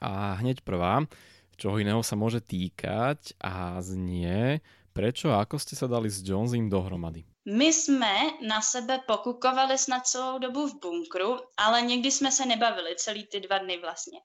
A 0.00 0.36
hneď 0.40 0.64
prvá, 0.64 1.04
čo 1.56 1.76
iného 1.76 2.00
sa 2.00 2.16
môže 2.16 2.40
týkať 2.40 3.36
a 3.40 3.80
znie, 3.80 4.60
prečo 4.92 5.32
a 5.32 5.44
ako 5.44 5.56
ste 5.60 5.76
sa 5.76 5.88
dali 5.88 6.08
s 6.08 6.24
Jonesim 6.24 6.68
dohromady? 6.68 7.24
My 7.44 7.72
jsme 7.72 8.40
na 8.48 8.60
sebe 8.60 9.00
pokukovali 9.06 9.78
snad 9.78 10.06
celou 10.06 10.38
dobu 10.38 10.66
v 10.68 10.80
bunkru, 10.80 11.36
ale 11.56 11.82
někdy 11.82 12.10
jsme 12.10 12.32
se 12.32 12.46
nebavili 12.46 12.96
celý 12.96 13.26
ty 13.26 13.40
dva 13.40 13.58
dny 13.58 13.78
vlastně. 13.80 14.20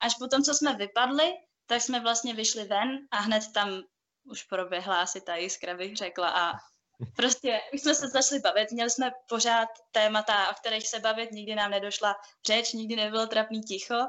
Až 0.00 0.14
potom, 0.14 0.42
co 0.42 0.54
jsme 0.54 0.76
vypadli, 0.76 1.32
tak 1.66 1.80
jsme 1.80 2.00
vlastně 2.00 2.34
vyšli 2.34 2.64
ven 2.64 2.98
a 3.10 3.16
hned 3.16 3.42
tam 3.54 3.68
už 4.24 4.42
proběhla 4.42 5.00
asi 5.00 5.20
ta 5.20 5.36
jiskra, 5.36 5.76
bych 5.76 5.96
řekla, 5.96 6.28
a 6.28 6.52
Prostě 7.16 7.60
už 7.74 7.80
jsme 7.80 7.94
se 7.94 8.08
začali 8.08 8.40
bavit, 8.40 8.72
měli 8.72 8.90
jsme 8.90 9.12
pořád 9.28 9.68
témata, 9.90 10.50
o 10.50 10.54
kterých 10.54 10.88
se 10.88 11.00
bavit, 11.00 11.32
nikdy 11.32 11.54
nám 11.54 11.70
nedošla 11.70 12.14
řeč, 12.46 12.72
nikdy 12.72 12.96
nebylo 12.96 13.26
trapný 13.26 13.60
ticho 13.60 14.08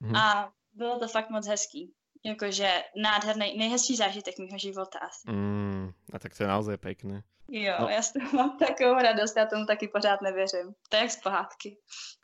mm. 0.00 0.16
a 0.16 0.52
bylo 0.72 0.98
to 0.98 1.08
fakt 1.08 1.30
moc 1.30 1.46
hezký. 1.46 1.94
Jakože 2.24 2.82
nádherný, 2.96 3.58
nejhezčí 3.58 3.96
zážitek 3.96 4.38
mého 4.38 4.58
života 4.58 4.98
asi. 4.98 5.30
Mm, 5.30 5.90
a 6.12 6.18
tak 6.18 6.36
to 6.36 6.42
je 6.42 6.48
naozaj 6.48 6.76
pěkné. 6.76 7.22
Jo, 7.48 7.74
no. 7.80 7.88
já 7.88 8.02
toho 8.12 8.32
mám 8.32 8.58
takovou 8.58 8.94
radost, 8.94 9.36
já 9.36 9.46
tomu 9.46 9.66
taky 9.66 9.88
pořád 9.88 10.20
nevěřím. 10.22 10.74
To 10.88 10.96
je 10.96 11.02
jak 11.02 11.10
z 11.10 11.22
pohádky. 11.22 11.76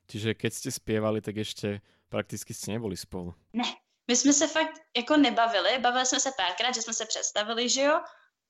Čiže 0.07 0.35
keď 0.35 0.53
jste 0.53 0.71
zpěvali, 0.71 1.21
tak 1.21 1.37
ještě 1.37 1.81
prakticky 2.09 2.55
jste 2.55 2.73
neboli 2.73 2.97
spolu. 2.97 3.35
Ne, 3.53 3.65
my 4.09 4.17
jsme 4.17 4.33
se 4.33 4.47
fakt 4.47 4.81
jako 4.97 5.17
nebavili, 5.17 5.79
bavili 5.79 6.07
jsme 6.07 6.21
se 6.21 6.31
párkrát, 6.37 6.75
že 6.75 6.83
jsme 6.83 6.95
se 6.95 7.07
představili, 7.07 7.69
že 7.69 7.83
jo, 7.83 8.01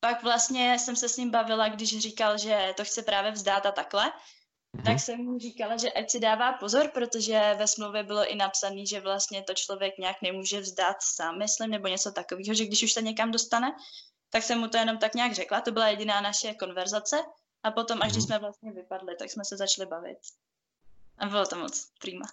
pak 0.00 0.22
vlastně 0.22 0.78
jsem 0.78 0.96
se 0.96 1.08
s 1.08 1.16
ním 1.16 1.30
bavila, 1.30 1.68
když 1.68 1.98
říkal, 1.98 2.38
že 2.38 2.74
to 2.76 2.84
chce 2.84 3.02
právě 3.02 3.32
vzdát 3.32 3.66
a 3.66 3.72
takhle, 3.72 4.12
mm-hmm. 4.76 4.84
tak 4.84 5.00
jsem 5.00 5.24
mu 5.24 5.38
říkala, 5.38 5.76
že 5.76 5.92
ať 5.92 6.10
si 6.10 6.20
dává 6.20 6.52
pozor, 6.52 6.90
protože 6.94 7.54
ve 7.58 7.68
smlouvě 7.68 8.02
bylo 8.02 8.32
i 8.32 8.34
napsané, 8.34 8.86
že 8.86 9.00
vlastně 9.00 9.42
to 9.42 9.54
člověk 9.54 9.98
nějak 9.98 10.16
nemůže 10.22 10.60
vzdát 10.60 10.96
sám, 11.02 11.38
myslím, 11.38 11.70
nebo 11.70 11.88
něco 11.88 12.12
takového, 12.12 12.54
že 12.54 12.64
když 12.64 12.82
už 12.82 12.92
se 12.92 13.02
někam 13.02 13.30
dostane, 13.30 13.72
tak 14.30 14.42
jsem 14.42 14.58
mu 14.58 14.68
to 14.68 14.76
jenom 14.76 14.98
tak 14.98 15.14
nějak 15.14 15.34
řekla, 15.34 15.60
to 15.60 15.72
byla 15.72 15.88
jediná 15.88 16.20
naše 16.20 16.54
konverzace 16.54 17.16
a 17.62 17.70
potom, 17.70 18.02
až 18.02 18.12
když 18.12 18.24
mhm. 18.24 18.26
jsme 18.26 18.38
vlastně 18.38 18.72
vypadli, 18.72 19.16
tak 19.18 19.30
jsme 19.30 19.44
se 19.44 19.56
začali 19.56 19.88
bavit. 19.88 20.18
A 21.18 21.26
bylo 21.26 21.46
to 21.46 21.56
moc 21.56 21.90
prima. 22.00 22.26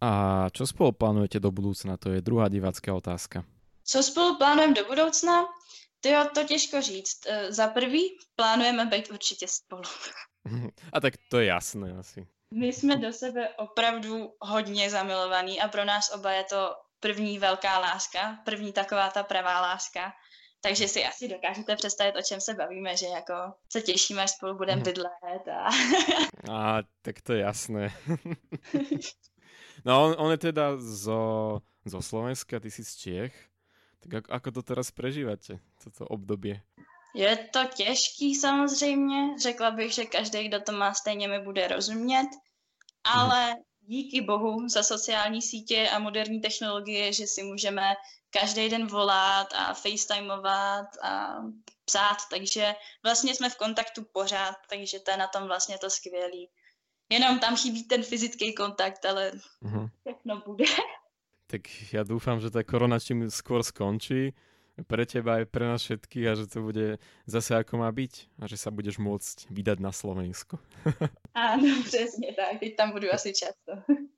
A 0.00 0.46
čo 0.54 0.66
spolu 0.66 0.92
plánujete 0.92 1.40
do 1.40 1.50
budoucna? 1.50 1.96
To 1.96 2.10
je 2.10 2.20
druhá 2.20 2.48
divácká 2.48 2.94
otázka. 2.94 3.44
Co 3.84 4.02
spolu 4.02 4.38
plánujeme 4.38 4.74
do 4.74 4.84
budoucna? 4.84 5.46
To 6.00 6.08
jo, 6.08 6.28
to 6.34 6.44
těžko 6.44 6.82
říct. 6.82 7.26
Eh, 7.26 7.52
za 7.52 7.68
prvý 7.68 8.18
plánujeme 8.36 8.86
být 8.86 9.10
určitě 9.10 9.48
spolu. 9.48 9.82
A 10.92 11.00
tak 11.00 11.14
to 11.30 11.38
je 11.38 11.46
jasné 11.46 11.96
asi. 11.98 12.26
My 12.54 12.66
jsme 12.66 12.96
do 12.96 13.12
sebe 13.12 13.48
opravdu 13.48 14.34
hodně 14.40 14.90
zamilovaní 14.90 15.60
a 15.60 15.68
pro 15.68 15.84
nás 15.84 16.14
oba 16.14 16.32
je 16.32 16.44
to 16.44 16.74
první 17.00 17.38
velká 17.38 17.78
láska, 17.78 18.38
první 18.44 18.72
taková 18.72 19.10
ta 19.10 19.22
pravá 19.22 19.60
láska. 19.60 20.12
Takže 20.60 20.88
si 20.88 21.04
asi 21.04 21.28
dokážete 21.28 21.76
představit, 21.76 22.16
o 22.16 22.22
čem 22.22 22.40
se 22.40 22.54
bavíme, 22.54 22.96
že 22.96 23.06
jako 23.06 23.34
se 23.72 23.80
těšíme, 23.82 24.22
až 24.22 24.30
spolu 24.30 24.56
budeme 24.56 24.76
mhm. 24.76 24.84
bydlet. 24.84 25.48
A... 25.52 25.68
a 26.52 26.82
tak 27.02 27.20
to 27.20 27.32
je 27.32 27.40
jasné. 27.40 27.94
no 29.84 30.04
on, 30.04 30.14
on 30.18 30.30
je 30.30 30.38
teda 30.38 30.76
zo, 30.76 31.58
zo 31.84 32.02
Slovenska, 32.02 32.60
ty 32.60 32.70
si 32.70 32.84
z 32.84 32.96
Čiech. 32.96 33.48
Tak 33.98 34.14
ako, 34.14 34.28
ako 34.32 34.48
to 34.50 34.62
teraz 34.62 34.88
prežíváte, 34.90 35.58
toto 35.82 36.06
obdobie? 36.06 36.62
Je 37.14 37.36
to 37.36 37.64
těžký 37.64 38.34
samozřejmě, 38.34 39.38
řekla 39.42 39.70
bych, 39.70 39.92
že 39.92 40.04
každý, 40.04 40.48
kdo 40.48 40.60
to 40.60 40.72
má, 40.72 40.94
stejně 40.94 41.28
mi 41.28 41.38
bude 41.38 41.68
rozumět, 41.68 42.28
ale 43.04 43.54
díky 43.80 44.20
bohu 44.20 44.68
za 44.68 44.82
sociální 44.82 45.42
sítě 45.42 45.88
a 45.88 45.98
moderní 45.98 46.40
technologie, 46.40 47.12
že 47.12 47.26
si 47.26 47.42
můžeme 47.42 47.94
každý 48.30 48.68
den 48.68 48.86
volat 48.86 49.48
a 49.52 49.74
facetimeovat 49.74 50.86
a 51.02 51.36
psát, 51.84 52.16
takže 52.30 52.74
vlastně 53.02 53.34
jsme 53.34 53.50
v 53.50 53.56
kontaktu 53.56 54.04
pořád, 54.12 54.56
takže 54.70 55.00
to 55.00 55.10
je 55.10 55.16
na 55.16 55.26
tom 55.26 55.46
vlastně 55.46 55.78
to 55.78 55.90
skvělý. 55.90 56.50
Jenom 57.08 57.38
tam 57.38 57.56
chybí 57.56 57.84
ten 57.84 58.02
fyzický 58.02 58.54
kontakt, 58.54 59.04
ale 59.04 59.32
uh-huh. 59.62 59.90
všechno 60.00 60.42
bude. 60.46 60.64
Tak 61.48 61.92
já 61.92 62.02
doufám, 62.04 62.40
že 62.40 62.50
ta 62.50 62.60
korona 62.60 63.00
čím 63.00 63.30
skôr 63.32 63.64
skončí 63.64 64.36
pre 64.84 65.08
teba 65.08 65.42
aj 65.42 65.50
pre 65.50 65.64
nás 65.64 65.82
všetkých 65.82 66.26
a 66.28 66.32
že 66.38 66.44
to 66.46 66.62
bude 66.62 66.86
zase 67.26 67.56
ako 67.56 67.82
má 67.82 67.90
byť 67.90 68.14
a 68.38 68.44
že 68.46 68.60
sa 68.60 68.70
budeš 68.70 69.00
môcť 69.00 69.50
vydať 69.50 69.78
na 69.80 69.90
Slovensku. 69.90 70.60
Áno, 71.34 71.82
přesně 71.82 72.36
tak, 72.36 72.60
teď 72.60 72.76
tam 72.76 72.92
budu 72.92 73.08
asi 73.14 73.32
často. 73.32 73.72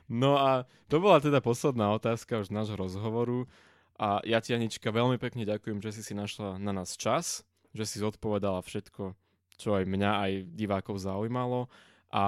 No 0.09 0.37
a 0.43 0.67
to 0.89 1.01
bola 1.01 1.21
teda 1.23 1.41
posledná 1.41 1.95
otázka 1.95 2.43
už 2.43 2.51
nášho 2.51 2.77
rozhovoru 2.77 3.47
a 3.95 4.19
ja 4.27 4.43
ti 4.43 4.51
Anička 4.51 4.91
veľmi 4.91 5.23
pekne 5.23 5.47
ďakujem, 5.47 5.79
že 5.79 5.93
si 5.95 6.03
si 6.03 6.19
našla 6.19 6.59
na 6.59 6.75
nás 6.75 6.99
čas, 6.99 7.47
že 7.71 7.87
si 7.87 8.03
zodpovedala 8.03 8.59
všetko, 8.59 9.15
čo 9.55 9.69
aj 9.79 9.87
mňa, 9.87 10.11
aj 10.19 10.33
divákov 10.59 10.99
zaujímalo 10.99 11.71
a 12.11 12.25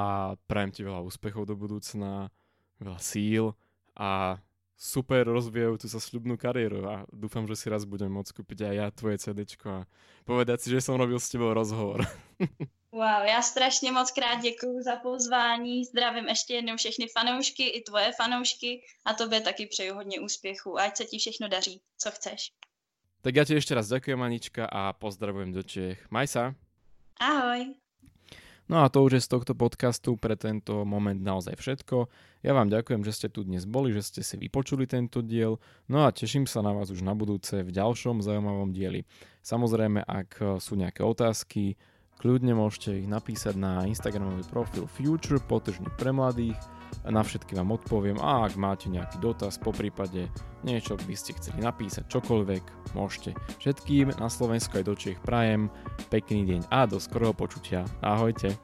prajem 0.46 0.70
ti 0.70 0.80
veľa 0.86 1.02
úspechov 1.02 1.42
do 1.42 1.58
budúcna, 1.58 2.30
veľa 2.78 3.00
síl 3.02 3.58
a 3.98 4.38
super 4.82 5.22
rozvíjajúcu 5.30 5.86
sa 5.86 6.02
sľubnú 6.02 6.34
kariéru 6.34 6.82
a 6.90 7.06
dúfam, 7.14 7.46
že 7.46 7.54
si 7.54 7.70
raz 7.70 7.86
budem 7.86 8.10
môcť 8.10 8.42
kúpiť 8.42 8.66
aj 8.66 8.74
ja 8.74 8.86
tvoje 8.90 9.16
CD 9.22 9.46
a 9.70 9.86
povedať 10.26 10.66
si, 10.66 10.68
že 10.74 10.82
som 10.82 10.98
robil 10.98 11.22
s 11.22 11.30
tebou 11.30 11.54
rozhovor. 11.54 12.02
Wow, 12.94 13.24
já 13.24 13.42
strašně 13.42 13.92
moc 13.92 14.10
krát 14.10 14.42
děkuji 14.42 14.82
za 14.82 14.96
pozvání, 14.96 15.84
zdravím 15.84 16.28
ještě 16.28 16.54
jednou 16.54 16.76
všechny 16.76 17.06
fanoušky 17.08 17.68
i 17.68 17.80
tvoje 17.82 18.12
fanoušky 18.12 18.82
a 19.04 19.14
tobě 19.14 19.40
taky 19.40 19.66
přeju 19.66 19.94
hodně 19.94 20.20
úspěchu. 20.20 20.78
Ať 20.78 20.96
se 20.96 21.04
ti 21.04 21.18
všechno 21.18 21.48
daří, 21.48 21.80
co 21.98 22.10
chceš. 22.10 22.52
Tak 23.22 23.38
ja 23.38 23.46
ti 23.46 23.54
ešte 23.54 23.78
raz 23.78 23.86
ďakujem, 23.86 24.18
Anička, 24.18 24.66
a 24.66 24.90
pozdravujem 24.98 25.54
do 25.54 25.62
Čech. 25.62 26.10
Maj 26.10 26.26
sa. 26.26 26.58
Ahoj. 27.22 27.78
No 28.72 28.80
a 28.80 28.88
to 28.88 29.04
už 29.04 29.20
je 29.20 29.26
z 29.28 29.36
tohto 29.36 29.52
podcastu 29.52 30.16
pre 30.16 30.32
tento 30.32 30.88
moment 30.88 31.20
naozaj 31.20 31.60
všetko. 31.60 32.08
Ja 32.40 32.56
vám 32.56 32.72
ďakujem, 32.72 33.04
že 33.04 33.12
ste 33.12 33.28
tu 33.28 33.44
dnes 33.44 33.68
boli, 33.68 33.92
že 33.92 34.00
ste 34.00 34.24
si 34.24 34.40
vypočuli 34.40 34.88
tento 34.88 35.20
diel, 35.20 35.60
no 35.92 36.08
a 36.08 36.10
teším 36.10 36.48
sa 36.48 36.64
na 36.64 36.72
vás 36.72 36.88
už 36.88 37.04
na 37.04 37.12
budúce 37.12 37.60
v 37.60 37.68
ďalšom 37.68 38.24
zaujímavom 38.24 38.72
dieli. 38.72 39.04
Samozrejme, 39.44 40.00
ak 40.08 40.56
sú 40.56 40.80
nejaké 40.80 41.04
otázky, 41.04 41.76
kľudne 42.22 42.54
môžete 42.54 43.02
ich 43.02 43.08
napísať 43.10 43.58
na 43.58 43.82
Instagramový 43.84 44.46
profil 44.46 44.86
Future, 44.86 45.42
potržne 45.42 45.90
pre 45.98 46.14
mladých, 46.14 46.56
na 47.02 47.24
všetky 47.24 47.58
vám 47.58 47.74
odpoviem 47.74 48.20
a 48.22 48.46
ak 48.46 48.54
máte 48.54 48.86
nejaký 48.86 49.18
dotaz, 49.18 49.58
po 49.58 49.74
prípade 49.74 50.30
niečo 50.62 50.94
by 50.94 51.14
ste 51.18 51.34
chceli 51.34 51.58
napísať, 51.58 52.06
čokoľvek, 52.06 52.94
môžete. 52.94 53.34
Všetkým 53.58 54.14
na 54.22 54.28
Slovensku 54.30 54.78
aj 54.78 54.86
do 54.86 54.94
Čiech 54.94 55.18
prajem, 55.18 55.66
pekný 56.12 56.46
deň 56.46 56.60
a 56.70 56.86
do 56.86 57.02
skorého 57.02 57.34
počutia. 57.34 57.82
Ahojte. 58.04 58.54